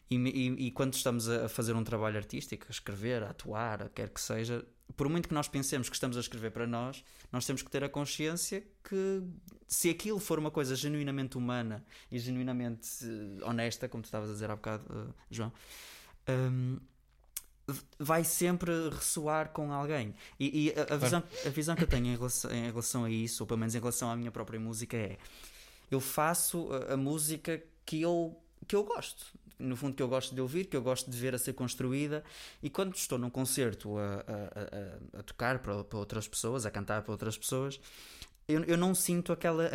[0.08, 4.08] E, e- e quando estamos a fazer um trabalho artístico, a escrever, a atuar, quer
[4.10, 4.64] que seja,
[4.96, 7.82] por muito que nós pensemos que estamos a escrever para nós, nós temos que ter
[7.82, 9.20] a consciência que
[9.66, 14.32] se aquilo for uma coisa genuinamente humana e genuinamente eh, honesta, como tu estavas a
[14.32, 15.52] dizer há bocado, eh, João,
[16.28, 16.78] hum,
[17.98, 20.14] vai sempre ressoar com alguém.
[20.38, 23.10] E, e a, a visão, a visão que eu tenho em relação, em relação a
[23.10, 25.16] isso, ou pelo menos em relação à minha própria música, é
[25.90, 29.26] eu faço a, a música que eu, que eu gosto.
[29.58, 32.22] No fundo, que eu gosto de ouvir, que eu gosto de ver a ser construída.
[32.62, 34.24] E quando estou num concerto a,
[35.18, 37.80] a, tocar para, para outras pessoas, a cantar para outras pessoas,
[38.46, 39.64] eu, eu não sinto aquela.
[39.64, 39.68] a-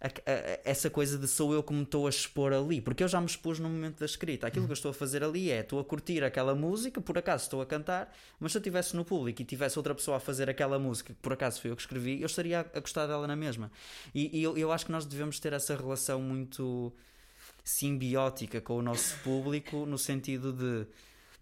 [0.00, 3.08] a- a- essa coisa de sou eu que me estou a expor ali, porque eu
[3.08, 4.46] já me expus no momento da escrita.
[4.46, 7.44] Aquilo que eu estou a fazer ali é estou a curtir aquela música, por acaso
[7.44, 10.48] estou a cantar, mas se eu estivesse no público e tivesse outra pessoa a fazer
[10.48, 13.26] aquela música que por acaso foi eu que escrevi, eu estaria a, a gostar dela
[13.26, 13.70] na mesma.
[14.14, 16.92] E, e eu, eu acho que nós devemos ter essa relação muito
[17.64, 20.86] simbiótica com o nosso público, no sentido de.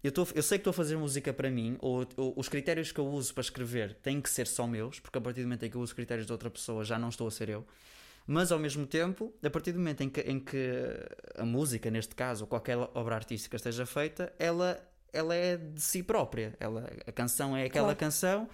[0.03, 2.91] Eu, tô, eu sei que estou a fazer música para mim, ou, ou os critérios
[2.91, 5.63] que eu uso para escrever têm que ser só meus, porque a partir do momento
[5.65, 7.65] em que eu uso critérios de outra pessoa já não estou a ser eu.
[8.31, 10.71] Mas ao mesmo tempo, a partir do momento em que, em que
[11.35, 14.79] a música, neste caso, ou qualquer obra artística esteja feita, ela,
[15.11, 16.55] ela é de si própria.
[16.59, 17.97] Ela, a canção é aquela Claro.
[17.99, 18.47] canção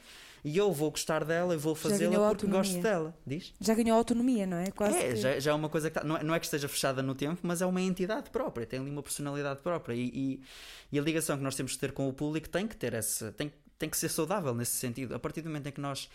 [0.45, 3.13] e eu vou gostar dela e vou fazê-la porque gosto dela.
[3.27, 3.53] Diz?
[3.59, 4.71] Já ganhou autonomia, não é?
[4.71, 6.45] Quase É, que- já, já é uma coisa que tá- não, é, não é que
[6.45, 9.93] esteja fechada no tempo, mas é uma entidade própria, tem ali uma personalidade própria.
[9.93, 10.41] E, e-
[10.89, 13.33] e a ligação que nós temos que ter com o público tem que ter essa.
[13.33, 15.13] tem, tem que ser saudável nesse sentido.
[15.13, 16.09] A partir do momento em que nós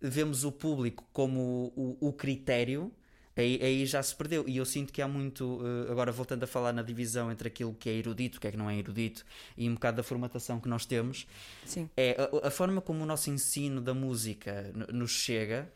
[0.00, 2.92] vemos o público como o, o critério.
[3.36, 5.60] Aí, aí já se perdeu, e eu sinto que há muito.
[5.64, 8.50] eh, agora, voltando a falar na divisão entre aquilo que é erudito, o que é
[8.50, 9.24] que não é erudito,
[9.56, 11.26] e um bocado da formatação que nós temos,
[11.64, 11.88] Sim.
[11.96, 15.72] é a, a forma como o nosso ensino da música nos chega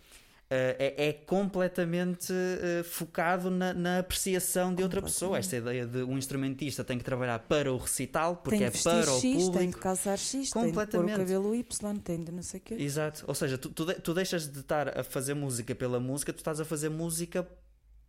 [0.78, 5.38] é, é completamente eh, focado na, na apreciação de outra pessoa.
[5.38, 9.12] Esta ideia de um instrumentista tem que trabalhar para o recital, porque tem é para
[9.12, 9.78] o X, tem de público.
[9.80, 11.18] calçar X, tem de pôr o Completamente.
[11.18, 12.74] cabelo Y, tem de não sei o quê.
[12.74, 13.24] Exato.
[13.26, 16.38] Ou seja, tu, tu, de- tu deixas de estar a fazer música pela música, tu
[16.38, 17.46] estás a fazer música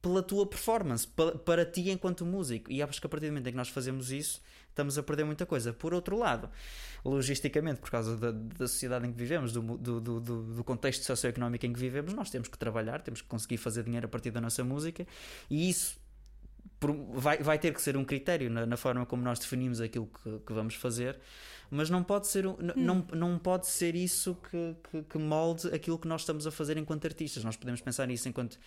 [0.02, 2.72] pela tua performance, pa- para ti enquanto músico.
[2.72, 4.42] E acho que a partir do momento em que nós fazemos isso,
[4.76, 5.72] estamos a perder muita coisa.
[5.72, 6.50] Por outro lado,
[7.04, 10.20] logisticamente, por causa da, da sociedade em que vivemos, do, do, do-
[10.56, 14.06] do contexto socioeconómico em que vivemos, nós temos que trabalhar, temos que conseguir fazer dinheiro
[14.06, 15.08] a partir da nossa música
[15.50, 15.98] e isso
[16.94, 20.08] por- vai, vai ter que ser um critério na, na forma como nós definimos aquilo
[20.24, 21.20] que, que vamos fazer,
[21.72, 25.68] mas não pode ser, um- n- não, não pode ser isso que, que, que molde
[25.74, 27.44] aquilo que nós estamos a fazer enquanto artistas.
[27.44, 28.60] Nós podemos pensar nisso enquanto,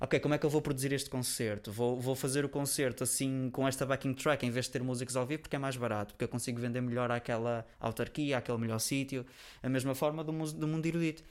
[0.00, 1.70] ok, como é que eu vou produzir este concerto?
[1.70, 5.16] Vou, vou fazer o concerto assim com esta backing track em vez de ter músicos
[5.16, 8.78] ao vivo porque é mais barato, porque eu consigo vender melhor àquela autarquia, àquele melhor
[8.78, 9.26] sítio,
[9.62, 11.22] a mesma forma do, do mundo erudito.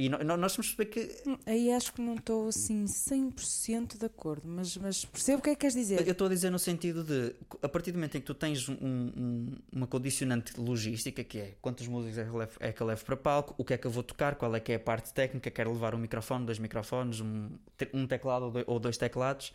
[0.00, 3.98] E no- nós temos que perceber que Hum, Aí acho que não estou assim 100%
[3.98, 6.06] de acordo, mas, mas percebo o que é que queres dizer.
[6.06, 8.68] Eu estou a dizer no sentido de, a partir do momento em que tu tens
[8.68, 12.80] um- um- uma condicionante logística, que é quantos músicos é que, eu levo, é que
[12.80, 14.76] eu levo para palco, o que é que eu vou tocar, qual é que é
[14.76, 17.48] a parte técnica, quero levar um microfone, dois microfones, um,
[17.92, 19.52] um teclado ou dois teclados.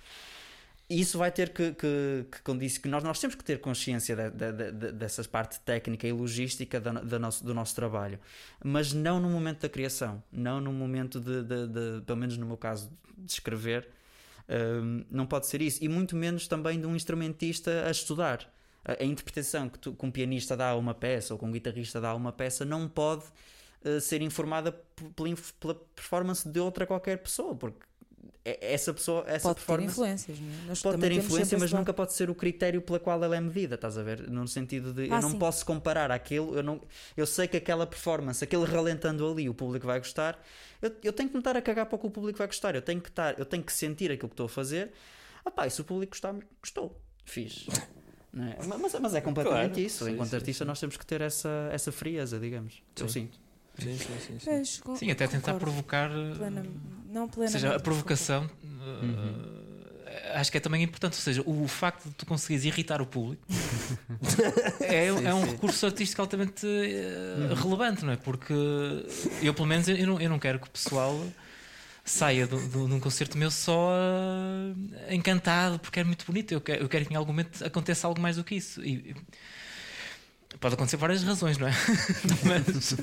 [0.99, 4.51] Isso vai ter que, que, que que nós, nós temos que ter consciência de, de,
[4.51, 8.19] de, de- dessa parte técnica e logística da nosso, do nosso trabalho,
[8.63, 12.91] mas não no momento da criação, não no momento de, pelo menos no meu caso,
[13.17, 13.87] de escrever,
[14.49, 15.83] Hum, não pode ser isso.
[15.83, 18.51] E muito menos também de um instrumentista a estudar.
[18.83, 21.51] A, a interpretação que, tu- que um pianista dá a uma peça ou que um
[21.51, 23.23] guitarrista dá a uma peça não pode
[23.83, 24.71] eh, ser informada
[25.15, 27.79] pela, pela performance de outra qualquer pessoa, porque
[28.45, 30.67] essa pessoa, essa Pode ter performance influências, não é?
[30.67, 33.75] Nós pode ter influência, mas nunca pode ser o critério pela qual ela é medida,
[33.75, 34.29] estás a ver?
[34.29, 35.39] No sentido de Ah, eu não sim.
[35.39, 36.81] posso comparar aquilo, eu, não,
[37.15, 40.41] eu sei que aquela performance, aquele ralentando ali, o público vai gostar,
[40.81, 42.75] eu, eu tenho que me estar a cagar para o que o público vai gostar,
[42.75, 44.91] eu tenho que, estar, eu tenho que sentir aquilo que estou a fazer.
[45.45, 47.65] Ah pá, e se o público gostar, gostou, fiz.
[48.35, 48.65] É?
[48.65, 50.05] Mas, mas é completamente Claro, isso.
[50.05, 50.67] sim, Enquanto sim, artista, sim.
[50.67, 52.81] nós temos que ter essa, essa frieza, digamos.
[52.99, 53.27] Eu Sim.
[53.27, 53.39] sinto.
[53.79, 54.39] Sim, sim, sim.
[54.39, 54.45] sim.
[54.45, 56.09] Pois, con- Sim, até tentar provocar.
[56.37, 56.63] Plena-
[57.09, 57.51] não Ou plenamente.
[57.51, 58.49] seja, a provocação.
[58.63, 59.63] uh,
[60.35, 63.43] Acho que é também importante, ou seja, o facto de tu conseguires irritar o público
[64.81, 68.17] é, é um recurso artístico altamente uh, relevante, não é?
[68.17, 68.53] Porque
[69.41, 71.19] eu, pelo menos, eu não, eu não quero que o pessoal
[72.05, 76.51] saia de, de- de um concerto meu só uh, encantado porque é muito bonito.
[76.51, 78.83] Eu quero, eu quero que em algum momento aconteça algo mais do que isso.
[78.83, 79.15] E,
[80.59, 81.71] Pode acontecer por várias razões, não é?
[82.45, 82.95] mas,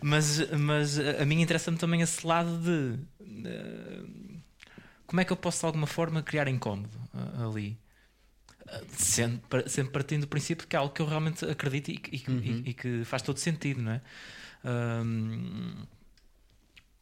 [0.00, 2.98] mas, mas a mim interessa-me também esse lado de
[3.44, 4.02] eh,
[5.06, 7.76] como é que eu posso de alguma forma criar incómodo ah, ali.
[9.48, 12.18] Par- sempre partindo do princípio que é algo que eu realmente acredito e, que- e
[12.18, 14.00] que- e- e que faz todo sentido, não é?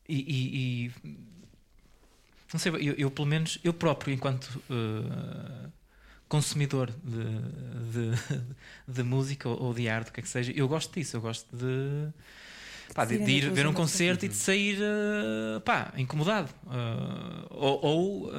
[0.09, 0.91] E,
[2.53, 5.69] não sei, eu, eu, pelo menos eu próprio, enquanto ah,
[6.29, 7.25] consumidor de,
[7.93, 8.45] de,
[8.89, 11.55] de música ou de arte, o que é que seja, eu gosto disso, eu gosto
[11.57, 12.09] de,
[12.95, 16.49] pá, de, de a ir ver um concerto e de sair ah, pá, incomodado.
[16.67, 18.31] Ah, ou ou,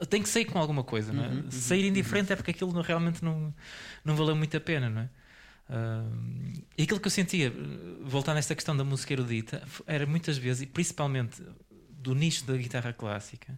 [0.00, 1.50] ah, tem que sair com alguma coisa, não é?
[1.50, 3.54] sair indiferente é porque aquilo não- realmente não,
[4.04, 5.08] não valeu muito a pena, não é?
[6.76, 7.52] E aquilo que eu sentia,
[8.02, 11.40] voltando a esta questão da música erudita, era muitas vezes, e principalmente
[11.90, 13.56] do nicho da guitarra clássica,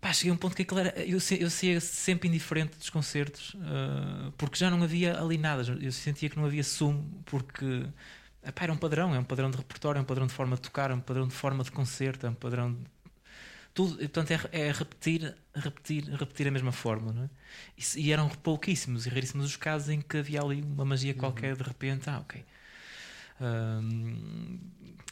[0.00, 0.90] pá, cheguei a um ponto que aquilo era.
[1.00, 5.62] Eu, eu saía sempre indiferente dos concertos ah, porque já não havia ali nada.
[5.80, 7.84] Eu sentia que não havia sumo porque
[8.46, 9.14] epá, era um padrão.
[9.14, 11.26] É um padrão de repertório, é um padrão de forma de tocar, é um padrão
[11.28, 12.74] de forma de concerto, é um padrão.
[12.74, 12.80] De,
[13.74, 17.12] tudo, e, portanto, é, é repetir, repetir, repetir a mesma forma.
[17.12, 17.30] Não é?
[17.76, 21.56] e, e eram pouquíssimos e raríssimos os casos em que havia ali uma magia qualquer
[21.56, 22.08] de repente.
[22.10, 22.44] Ah, ok.
[23.40, 24.58] Hum,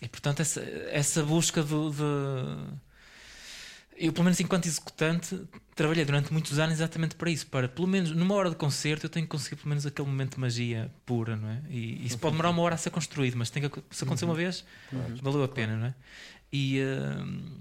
[0.03, 0.61] e portanto, essa,
[0.91, 2.77] essa busca de-
[3.97, 5.41] eu, pelo menos enquanto executante,
[5.75, 7.47] trabalhei durante muitos anos exatamente para isso.
[7.47, 10.35] Para, pelo menos, numa hora de concerto, eu tenho que conseguir pelo menos aquele momento
[10.35, 11.61] de magia pura, não é?
[11.71, 14.35] E isso pode demorar uma hora a ser construído, mas tem que, se acontecer uma
[14.35, 14.65] vez,
[15.23, 15.95] valeu a pena, não é?
[16.53, 17.59] E hum,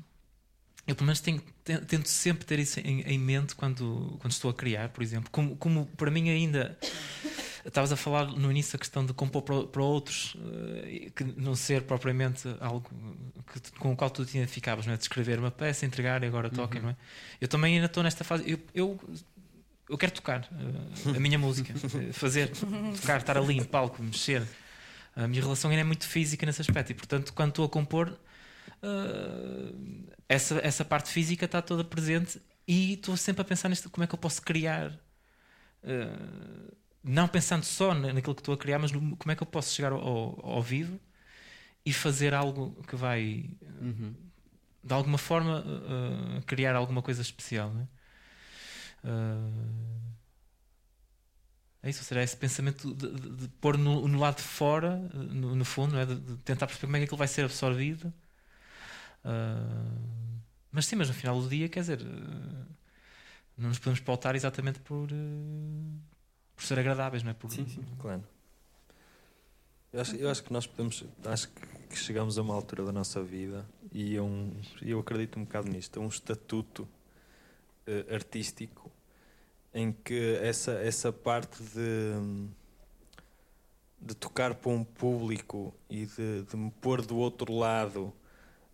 [0.88, 4.52] eu, pelo menos, tenho- ten- tento sempre ter isso em, em mente quando, quando estou
[4.52, 5.30] a criar, por exemplo.
[5.32, 6.78] Como, como para mim ainda.
[7.66, 10.36] Estavas a falar no início a questão de compor para, outros,
[10.84, 12.88] eh, que não ser propriamente algo
[13.52, 14.98] que- com o qual tu te identificavas, não é?
[14.98, 16.96] De escrever uma peça, entregar e agora toquem, não é?
[17.42, 18.44] Eu também ainda estou nesta fase.
[18.50, 19.00] Eu, eu,
[19.90, 22.50] eu quero tocar eh, a minha música, eh, fazer,
[23.02, 24.44] tocar, estar ali em palco, mexer.
[25.16, 28.16] A minha relação ainda é muito física nesse aspecto e, portanto, quando estou a compor,
[28.84, 29.74] eh,
[30.30, 34.08] essa, essa parte física está toda presente e estou sempre a pensar nisto, como é
[34.08, 34.92] que eu posso criar.
[35.84, 36.08] eh,
[37.06, 39.48] não pensando só na- naquilo que estou a criar, mas no- como é que eu
[39.48, 41.00] posso chegar ao, ao, ao vivo
[41.86, 44.14] e fazer algo que vai, eh,
[44.84, 47.72] de alguma forma, eh, criar alguma coisa especial.
[47.74, 47.88] Não é?
[49.04, 50.16] Eh,
[51.84, 54.42] é isso, ou seja, é esse pensamento de, de- de pôr no, no lado de
[54.44, 56.06] fora, no, no fundo, é?
[56.06, 58.12] de, de tentar perceber como é que aquilo vai ser absorvido.
[59.24, 60.36] Eh,
[60.72, 62.00] mas sim, mas no final do dia, quer dizer,
[63.58, 65.10] não nos podemos pautar exatamente por,
[66.56, 67.34] por ser agradáveis, não é?
[67.34, 68.24] Por, Sim, sim, claro.
[69.92, 71.04] Eu acho, eu acho que nós podemos.
[71.26, 71.50] Acho
[71.90, 74.52] que chegamos a uma altura da nossa vida e é um,
[74.82, 76.88] eu acredito um bocado nisto, um estatuto
[77.88, 78.92] eh, artístico
[79.74, 82.48] em que essa, essa parte de,
[84.02, 88.14] de tocar para um público e de, de me pôr do outro lado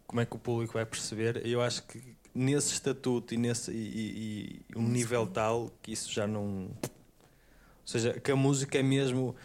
[0.07, 2.01] como é que o público vai perceber, eu acho que
[2.35, 6.69] nesse estatuto e nesse e, e- e um nível tal que isso já não.
[7.93, 9.35] Ou seja, que a música é mesmo.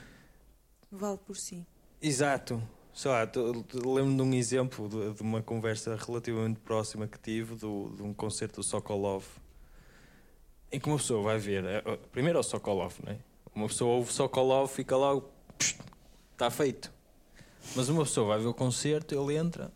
[0.91, 1.67] Vale por si.
[2.01, 2.63] Exato.
[2.95, 3.31] Sei lá,
[3.75, 8.15] lembro-me de um exemplo de, de uma conversa relativamente próxima que tive do, de um
[8.15, 9.25] concerto do Sokolov
[10.71, 13.19] em que uma pessoa vai ver, é, é, primeiro é o Sokolov, não é?
[13.55, 15.31] Uma pessoa ouve Sokolov, fica logo,
[16.33, 16.93] está feito.
[17.75, 19.73] Mas uma pessoa vai ver o concerto, ele entra,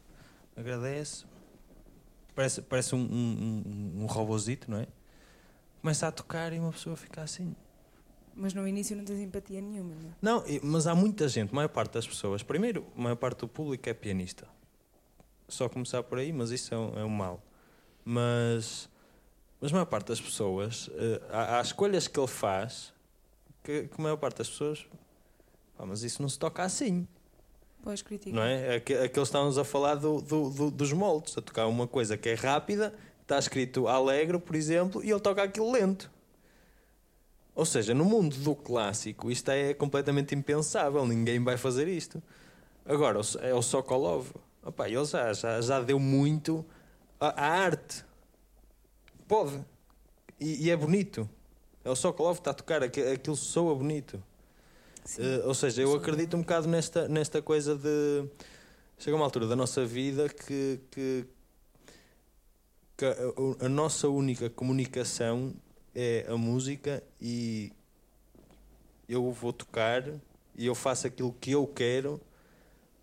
[0.56, 1.24] agradece,
[2.34, 4.86] parece, parece um, um, um, um robozito, não é?
[5.80, 7.54] Começa a tocar e uma pessoa fica assim.
[8.42, 10.12] Mas no início não tens empatia nenhuma, não é?
[10.22, 12.42] Não, mas há muita gente, a maior parte das pessoas.
[12.42, 14.48] Primeiro, a maior parte do público é pianista.
[15.46, 17.42] Só começar por aí, mas isso é um, é um mal.
[18.04, 18.88] Mas,
[19.60, 22.92] mas a maior parte das pessoas, eh, há, há escolhas que ele faz
[23.62, 24.86] que, que a maior parte das pessoas.
[25.76, 27.06] "Pá, mas isso não se toca assim,
[27.82, 28.34] Pois criticar.
[28.34, 28.76] não é?
[28.76, 32.30] Aqu- Aqueles estávamos a falar do, do- do- dos moldes, a tocar uma coisa que
[32.30, 36.10] é rápida, está escrito alegre, por exemplo, e ele toca aquilo lento.
[37.54, 42.22] Ou seja, no mundo do clássico, isto é completamente impensável, ninguém vai fazer isto.
[42.84, 44.28] Agora, é o Sokolov.
[44.62, 46.64] Opa, ele já, já, já deu muito
[47.18, 48.04] à, arte.
[49.26, 49.64] Pode.
[50.38, 51.28] E, e é bonito.
[51.84, 54.22] É o Sokolov que está a tocar, aqu- aquilo soa bonito.
[55.18, 58.24] Eh, ou seja, eu acredito um bocado nesta, nesta coisa de.
[58.98, 61.24] Chega uma altura da nossa vida que, que,
[62.96, 65.54] que a, a nossa única comunicação
[65.94, 67.72] é a música e
[69.08, 70.04] eu vou tocar
[70.56, 72.20] e eu faço aquilo que eu quero.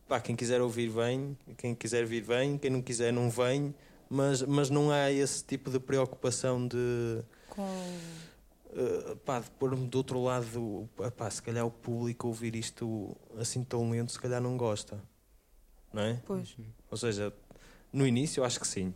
[0.07, 3.75] Pá, quem quiser ouvir vem, quem quiser vir vem, quem não quiser não vem,
[4.09, 7.63] mas, mas não há esse tipo de preocupação de Com...
[8.69, 13.63] Uh, pá, de pôr-me do outro lado, pá, se calhar o público ouvir isto assim
[13.63, 15.01] tão lento, se calhar não gosta,
[15.91, 16.21] não é?
[16.25, 16.55] Pois.
[16.89, 17.33] Ou seja,
[17.91, 18.93] no início eu acho que sim.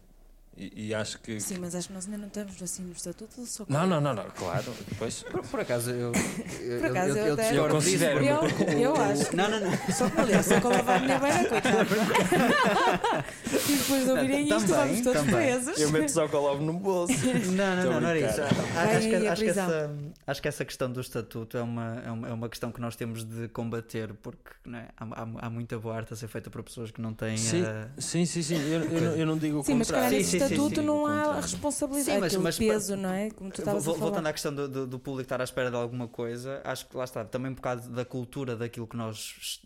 [0.58, 1.40] E, e acho que.
[1.40, 4.14] Sim, mas acho que nós ainda não estamos assim no estatuto só Não, não, não,
[4.14, 4.66] não, claro.
[4.90, 5.24] Depois.
[5.32, 6.12] Por, por acaso, eu.
[6.60, 8.20] eu Por acaso, eu, eu eu, Eu considero.
[8.50, 9.36] porque- Eu, eu acho.
[9.36, 9.72] Não, não, não.
[9.94, 11.90] Só que, aliás, só que vai à minha beira, coitado.
[13.70, 15.36] E depois de ouvirem isto, Também, vamos todos também.
[15.36, 15.80] presos.
[15.80, 17.14] Eu meto só colovo no bolso.
[17.52, 18.42] Não, não, não, não era a isso.
[18.42, 19.92] Acho, que, a acho, que essa,
[20.28, 22.96] acho que essa questão do estatuto é uma, é uma, é uma questão que nós
[22.96, 24.88] temos de combater, porque não é?
[24.98, 27.38] há, há, há muita boa arte a ser feita por pessoas que não têm.
[27.38, 28.56] Sim, a- sim, sim, sim.
[28.56, 30.18] Eu, eu, não- eu não digo o Sim, mas contrário.
[30.18, 33.30] Sim, sim, sim, estatuto sim, não há responsabilidade, Sim, mas- aquele mas- peso, não é?
[33.32, 34.06] Como tu estavas a Vol- falar.
[34.12, 36.96] Voltando à questão do, do, do público estar à espera de alguma coisa, acho que
[36.98, 39.62] lá está, também um bocado da cultura daquilo que nós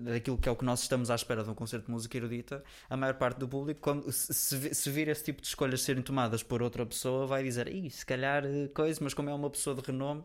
[0.00, 2.62] daquilo que é o que nós estamos à espera de um concerto de música erudita,
[2.88, 5.82] a maior parte do público, quando, se, se vi- se vir esse tipo de escolhas
[5.82, 9.34] serem tomadas por outra pessoa, vai dizer, Ih, se calhar eh, coisa, mas como é
[9.34, 10.22] uma pessoa de renome,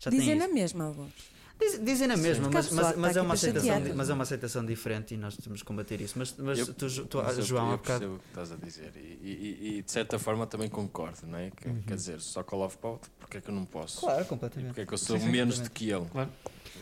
[0.00, 1.12] já tem Dizem isso." na mesma alguns.
[1.58, 4.64] Diz- Dizem na mesma, mas, mas, mas está é uma aceitação, mas é uma aceitação
[4.66, 6.18] diferente e nós temos que combater isso.
[6.18, 8.92] Mas, mas Eu- tu, tu, Mas eu- João, eu percebo o que estás a dizer
[8.96, 11.50] e, e- e- e, de certa forma também concordo, não é?
[11.50, 11.82] Que- Uhum.
[11.82, 14.00] Quer dizer, só Call of Pout, porque é que eu não posso?
[14.00, 14.68] Claro, completamente.
[14.70, 16.06] Porque é que eu sou Sim, sim, menos do que ele?
[16.06, 16.30] Claro.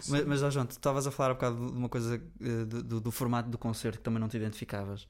[0.08, 2.82] Mas, mas ó, João, tu estavas a falar um bocado de uma coisa eh, do,
[2.82, 5.06] do- do formato do concerto que também não te identificavas.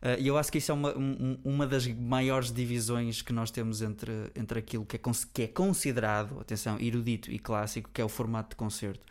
[0.00, 3.50] Eh, E eu acho que isso é uma, um- uma das maiores divisões que nós
[3.50, 5.00] temos entre, entre aquilo que é,
[5.34, 9.04] que é considerado, atenção, erudito e clássico, que é o formato de concerto.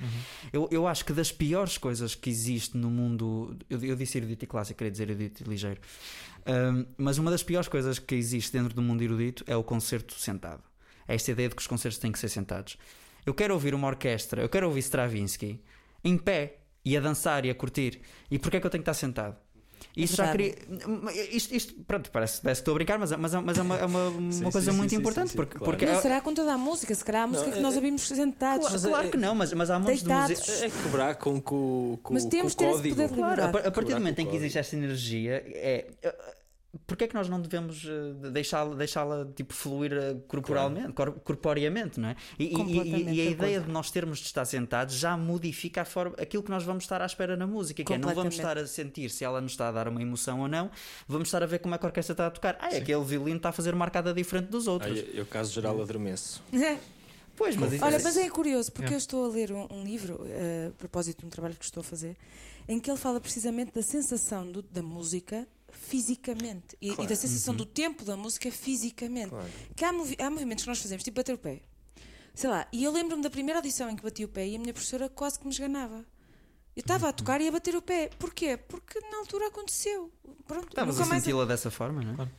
[0.53, 3.57] Eu, eu acho que das piores coisas que existe no mundo.
[3.69, 5.81] Eu, eu disse erudito e clássico, queria dizer erudito e ligeiro.
[6.45, 10.13] Um, mas uma das piores coisas que existe dentro do mundo erudito é o concerto
[10.15, 10.63] sentado.
[11.07, 12.77] É esta ideia de que os concertos têm que ser sentados.
[13.25, 15.61] Eu quero ouvir uma orquestra, eu quero ouvir Stravinsky
[16.03, 17.99] em pé e a dançar e a curtir.
[18.31, 19.35] E porquê é que eu tenho que estar sentado?
[20.03, 20.53] Isso já verdade.
[20.67, 21.27] queria.
[21.35, 23.61] Isto, isto, pronto, parece, parece que estou a brincar, mas, é- mas, é- mas é
[23.61, 25.27] uma, é uma, uma Sim, coisa sim, muito sim, importante.
[25.27, 25.71] sim, sim, porque, claro.
[25.71, 28.07] porque Não é- será com toda a música, se calhar a música que nós ouvimos
[28.07, 28.67] sentados.
[28.67, 30.51] Claro, claro que não, mas, mas há montes de música.
[30.65, 32.95] É quebrar com, com, com, Mas com temos o de ter esse código.
[32.95, 34.75] poder de Claro, a, par- a partir do momento com em o que existe esta
[34.75, 35.85] energia, é.
[36.73, 39.03] É- Porquê é que nós não devemos eh, deixá-la deixá
[39.35, 42.15] tipo, fluir eh, corporalmente, cor- corporeamente, não é?
[42.37, 45.85] E, e- e- a de ideia de nós termos de estar sentados já modifica a
[45.85, 48.57] forma, aquilo que nós vamos estar à espera na música, que é não vamos estar
[48.57, 50.69] a sentir se ela nos está a dar uma emoção ou não,
[51.07, 52.57] vamos estar a ver como é que a orquestra está a tocar.
[52.59, 54.97] Ah, é aquele violino está a fazer uma arcada diferente dos Ah, outros.
[54.99, 56.43] eu, eu, caso geral, adormeço.
[57.35, 60.19] Pois, mas isso- Olha, mas é curioso porque eu estou a ler um, um livro
[60.25, 62.17] eh, a propósito de um trabalho que estou a fazer
[62.67, 67.55] em que ele fala precisamente da sensação do- da música fisicamente e, e da sensação
[67.55, 69.29] do tempo da música fisicamente.
[69.29, 69.49] Claro.
[69.75, 71.61] Que há, movi- há movimentos que nós fazemos, tipo bater o pé.
[72.33, 74.59] Sei lá, e eu lembro-me da primeira audição em que bati o pé e a
[74.59, 76.05] minha professora quase que me esganava.
[76.75, 78.09] Eu estava a tocar e a bater o pé.
[78.19, 78.55] Porquê?
[78.57, 80.11] Porque na altura aconteceu.
[80.45, 82.29] Pronto, Estavas nunca a senti-la dessa forma, não é?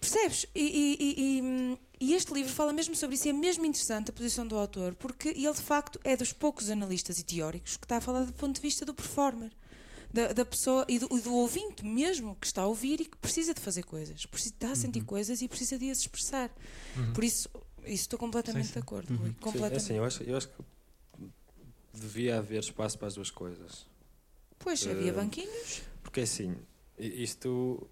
[0.00, 0.46] Percebes?
[0.54, 4.12] E, e- e- e este livro fala mesmo sobre isso e é mesmo interessante a
[4.12, 7.98] posição do autor, porque ele de facto é dos poucos analistas e teóricos que está
[7.98, 9.52] a falar do ponto de vista do performer,
[10.12, 13.54] da, da pessoa e do, do ouvinte mesmo que está a ouvir e que precisa
[13.54, 16.50] de fazer coisas, precisa, está a sentir coisas e precisa de as expressar.
[17.14, 17.48] Por isso,
[17.84, 19.14] isso estou completamente de acordo.
[19.16, 19.76] Rui, Sim, é completamente.
[19.84, 20.54] assim, eu acho, eu acho que
[21.94, 23.86] devia haver espaço para as duas coisas.
[24.58, 25.82] Pois, havia Eh, banquinhos.
[26.02, 26.56] Porque assim,
[26.98, 27.88] i- isto.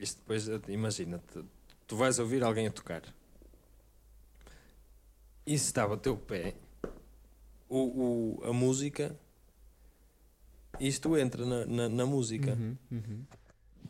[0.00, 1.46] Isto depois, eh, imagina, tu,
[1.86, 3.02] tu vais ouvir alguém a tocar.
[5.46, 6.56] E se está a bater o pé,
[7.68, 9.16] o, o- a música.
[10.80, 12.56] Isto entra na, na, na música.
[12.90, 13.24] Uhum,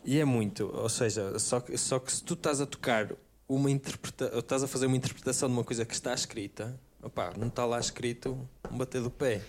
[0.04, 3.12] E é muito, ou seja, só que, só que se tu estás a tocar
[3.48, 7.48] uma interpretação, estás a fazer uma interpretação de uma coisa que está escrita, opá, não
[7.48, 9.42] está lá escrito um bater do pé.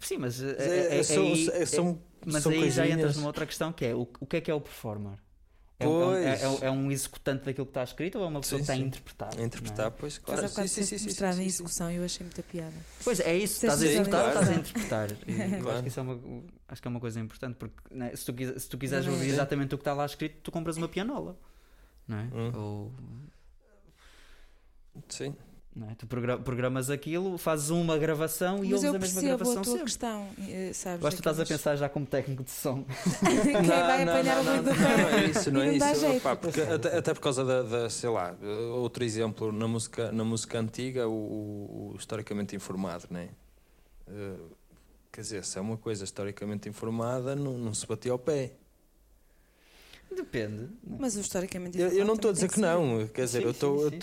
[0.00, 2.98] Sim, mas É, é, é- são, é- são, Mas são aí já coisinhas.
[2.98, 5.18] entras numa outra questão que é o, o que é que é o performer?
[5.80, 6.62] É, um- é, Pois.
[6.62, 8.82] é- é um executante daquilo que está escrito ou é uma pessoa Sim, que está
[8.82, 9.30] a interpretar?
[9.38, 10.44] A interpretar, pois, Mas claro.
[10.44, 12.76] há bocado sim, sim, sim, mostrava sim, em execução e eu achei muito a piada.
[12.76, 13.02] É?
[13.02, 14.40] Pois é isso, Sim, estás a executar ou claro.
[14.40, 15.10] estás a interpretar?
[15.26, 15.70] E eu Claro.
[15.70, 16.20] acho que isso é uma,
[16.68, 19.16] acho que é uma coisa importante porque né, se, tu, se tu quiseres Não é?
[19.16, 21.34] ouvir exatamente o que está lá escrito, tu compras uma pianola.
[22.06, 22.22] Não é?
[22.24, 22.52] Hum.
[22.54, 22.92] Ou,
[25.08, 25.34] Sim.
[25.74, 25.94] Não é?
[25.94, 29.64] Tu progra- programas aquilo, fazes uma gravação e Mas ouves a mesma percebo gravação a
[29.64, 29.84] tua sempre.
[29.84, 31.00] questão, eh, sabes?
[31.00, 32.84] Gosto que estás a pensar já como técnico de som.
[33.42, 35.90] Quem vai Não, apanhar não, o não, do não, não é isso, não é não
[35.92, 36.00] isso.
[36.00, 36.16] jeito.
[36.18, 38.34] Opá, porque até, até por causa da, da, sei lá,
[38.74, 43.28] outro exemplo, na música, na música antiga, o, o- o historicamente informado, não é?
[44.08, 44.34] Eh,
[45.12, 48.54] quer dizer, se é uma coisa historicamente informada, não, não se batia ao pé.
[50.14, 50.68] Depende.
[50.98, 53.38] Mas o historicamente Eu, eu não estou a também dizer tem que não, quer dizer,
[53.40, 53.96] Sim, eu estou, sim, eu sim,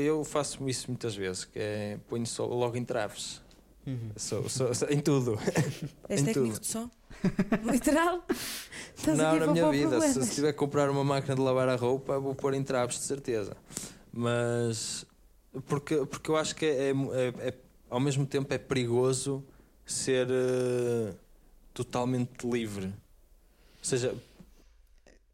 [0.00, 3.40] eu faço isso muitas vezes, que é ponho só logo em traves,
[3.84, 4.10] Uhum.
[4.14, 5.36] Sou- sou- sou- em tudo.
[6.08, 6.60] És em técnico tudo.
[6.60, 6.88] de som?
[7.68, 8.24] Literal?
[8.96, 10.00] Estás não, na minha vida.
[10.00, 10.28] Se, problemas.
[10.28, 13.02] se tiver que comprar uma máquina de lavar a roupa, vou pôr em traves, de
[13.04, 13.56] certeza.
[14.12, 15.04] Mas
[15.66, 17.54] porque, porque eu acho que é, é- é-
[17.90, 19.42] ao mesmo tempo é perigoso
[19.84, 21.12] ser eh,
[21.74, 22.86] totalmente livre.
[22.86, 22.92] Ou
[23.84, 24.14] seja,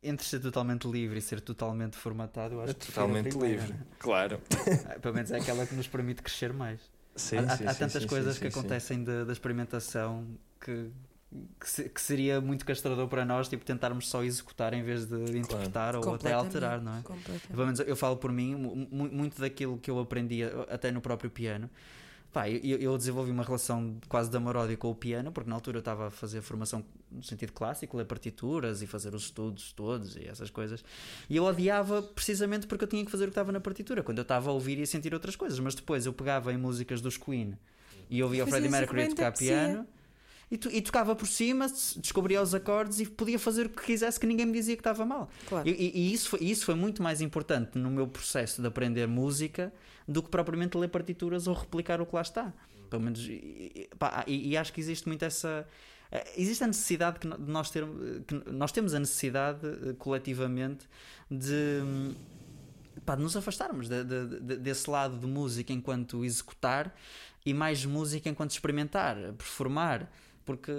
[0.03, 3.75] Entre ser totalmente livre e ser totalmente formatado, eu acho é que totalmente livre.
[3.99, 4.41] Claro.
[4.89, 6.81] Ah, Pelo menos é aquela que nos permite crescer mais.
[7.17, 10.25] Sim, há sim, há tantas sim, coisas sim, que acontecem da da experimentação
[10.61, 10.89] que,
[11.59, 15.17] que, se- que seria muito castrador para nós, tipo, tentarmos só executar em vez de
[15.37, 17.03] interpretar ou até alterar, não é?
[17.03, 17.49] completamente.
[17.49, 21.01] Pelo menos eu falo por mim, mu- mu- muito daquilo que eu aprendi até no
[21.01, 21.69] próprio piano.
[22.39, 25.79] Pá, eu, eu desenvolvi uma relação quase de amor-ódio com o piano, porque na altura
[25.79, 30.15] eu estava a fazer formação no sentido clássico, ler partituras e fazer os estudos todos
[30.15, 30.85] e essas coisas.
[31.29, 34.19] E eu odiava precisamente porque eu tinha que fazer o que estava na partitura, quando
[34.19, 35.59] eu estava a ouvir e a sentir outras coisas.
[35.59, 37.59] Mas depois eu pegava em músicas dos Queen
[38.09, 39.85] e ouvia o Freddie Mercury tocar piano.
[40.51, 44.19] E, to- e tocava por cima, descobria os acordes e podia fazer o que quisesse
[44.19, 45.29] que ninguém me dizia que estava mal.
[45.49, 45.69] Claro.
[45.69, 49.73] E, e- isso, foi, isso foi muito mais importante no meu processo de aprender música
[50.07, 52.53] do que propriamente ler partituras ou replicar o que lá está.
[52.89, 55.69] Pelo menos, e, pá, e- e acho que existe muito essa.
[56.11, 58.23] eh, Existe a necessidade que nós termos.
[58.27, 60.89] Que nós temos a necessidade eh, coletivamente
[61.31, 61.83] de.
[63.05, 66.95] pá, de nos afastarmos de- de- de- desse lado de música enquanto executar
[67.45, 70.11] e mais música enquanto experimentar, performar.
[70.49, 70.73] Porque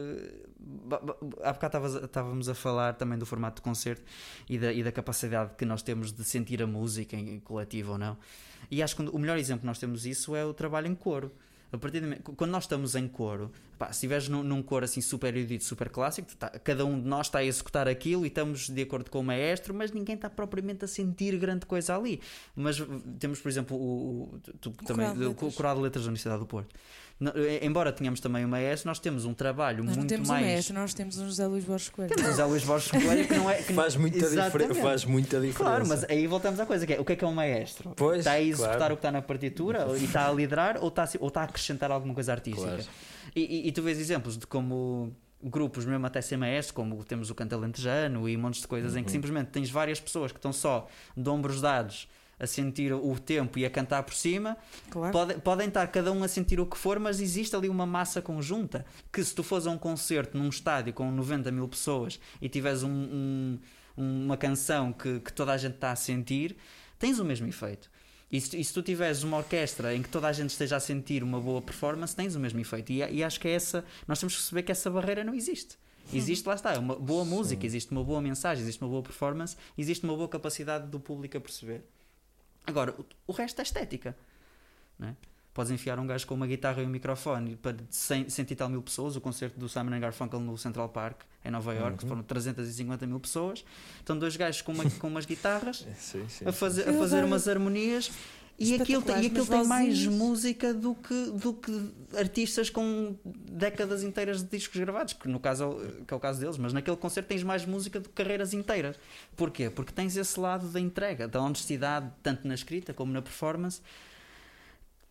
[1.44, 4.02] há bocado estávamos a falar também do formato de concerto
[4.50, 7.98] e da, e da capacidade que nós temos de sentir a música em coletivo ou
[8.00, 8.18] não.
[8.72, 11.32] E acho que o melhor exemplo que nós temos isso é o trabalho em coro.
[11.72, 15.02] A partir momento- quando nós estamos em coro, pá, se estiveres num, num coro assim
[15.02, 18.70] super erudito, super clássico, tá- cada um de nós está a executar aquilo e estamos
[18.70, 22.20] de acordo com o maestro, mas ninguém está propriamente a sentir grande coisa ali.
[22.56, 22.78] Mas
[23.20, 25.56] temos, por exemplo, o, o- tu- também, Coral de o Letras.
[25.56, 26.76] Coral de Letras da Universidade do Porto.
[27.22, 30.42] Eh, embora tenhamos também o maestro, nós temos um trabalho Nós muito temos mais.
[30.42, 32.10] um maestro, nós temos um José Luís Borges Coelho.
[32.10, 33.56] Temos o José Luís Borges Coelho que não é.
[33.62, 35.58] que Faz muita, diferença faz muita diferença.
[35.58, 37.92] Claro, mas aí voltamos à coisa que é o que é que é um maestro?
[37.98, 38.94] Pois, está a executar claro.
[38.94, 41.44] o que está na partitura e está a liderar ou está a, ou está a
[41.44, 42.66] acrescentar alguma coisa artística?
[42.68, 42.84] Claro.
[43.36, 45.14] E, e- e tu vês exemplos de como
[45.44, 49.00] grupos, mesmo até ser maestro, como temos o Canto Alentejano e montes de coisas Uhum.
[49.00, 52.08] em que simplesmente tens várias pessoas que estão só de ombros dados
[52.40, 54.58] a sentir o tempo e a cantar por cima
[54.90, 55.12] Claro.
[55.12, 58.22] Pode- podem estar cada um a sentir o que for, mas existe ali uma massa
[58.22, 62.48] conjunta que se tu fores a um concerto num estádio com 90 mil pessoas e
[62.48, 62.90] tiveres um-
[63.98, 66.56] um- uma canção que, que toda a gente está a sentir,
[66.98, 67.90] tens o mesmo efeito.
[68.32, 70.80] E se, e se tu tiveres uma orquestra em que toda a gente esteja a
[70.80, 72.92] sentir uma boa performance, tens o mesmo efeito.
[72.92, 75.76] E, e acho que é essa, nós temos que perceber que essa barreira não existe.
[76.14, 80.04] Existe, lá está, uma boa música, existe uma boa mensagem, existe uma boa performance, existe
[80.06, 81.84] uma boa capacidade do público a perceber.
[82.70, 84.16] Agora, o, o resto é estética.
[84.98, 85.16] Não é?
[85.54, 88.70] Podes enfiar um gajo com uma guitarra e um microfone para 100, 100 e tal
[88.70, 89.16] mil pessoas.
[89.16, 93.66] O concerto do Simon Garfunkel no Central Park, em Nova York, foram 350 mil pessoas.
[93.98, 96.48] Estão dois gajos com, uma, com umas guitarras Sim, sim.
[96.48, 98.12] a fazer, a Eu fazer umas harmonias.
[98.60, 104.04] E aquilo, tem- e aquilo tem mais música do que, do que artistas com décadas
[104.04, 106.74] inteiras de discos gravados, que no caso é o- que é o caso deles, mas
[106.74, 108.98] naquele concerto tens mais música do que carreiras inteiras.
[109.36, 109.70] Porquê?
[109.70, 113.82] Porque tens esse lado da entrega, da honestidade, tanto na escrita como na performance.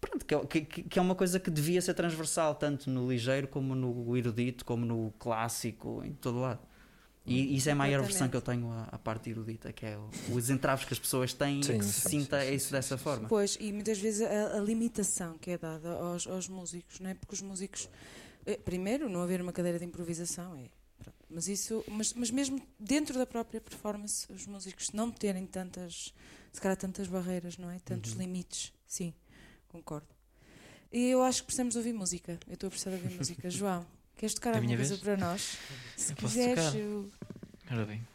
[0.01, 3.11] Pronto, que, é- que- que- que é uma coisa que devia ser transversal, tanto no
[3.11, 6.61] ligeiro como no erudito, como no clássico, em todo lado.
[7.29, 9.97] E isso é a maior versão que eu tenho à, à parte erudita, que é
[9.99, 12.55] o- os entraves que as pessoas têm Sim, e que se sim, sinta sim, sim,
[12.55, 13.29] isso dessa sim, forma.
[13.29, 17.15] Pois, e muitas vezes a, a limitação que é dada aos, aos músicos, não é?
[17.15, 17.89] Porque os músicos,
[18.47, 20.69] eh, primeiro, não haver uma cadeira de improvisação, é.
[20.99, 26.15] pronto, Mas isso, mas, mas mesmo dentro da própria performance, os músicos não terem tantas,
[26.53, 27.79] se calhar tantas barreiras, não é?
[27.81, 28.19] Tantos Uhum.
[28.21, 28.73] limites.
[28.87, 29.13] Sim,
[29.69, 30.07] concordo.
[30.91, 32.39] E eu acho que precisamos ouvir música.
[32.47, 33.49] Eu estou a precisar de ouvir música.
[33.51, 33.85] João,
[34.19, 35.01] queres tocar alguma coisa vez?
[35.01, 35.57] para nós?
[35.97, 37.11] Se Eu posso quiseres, eu-
[37.71, 38.07] Ora bem,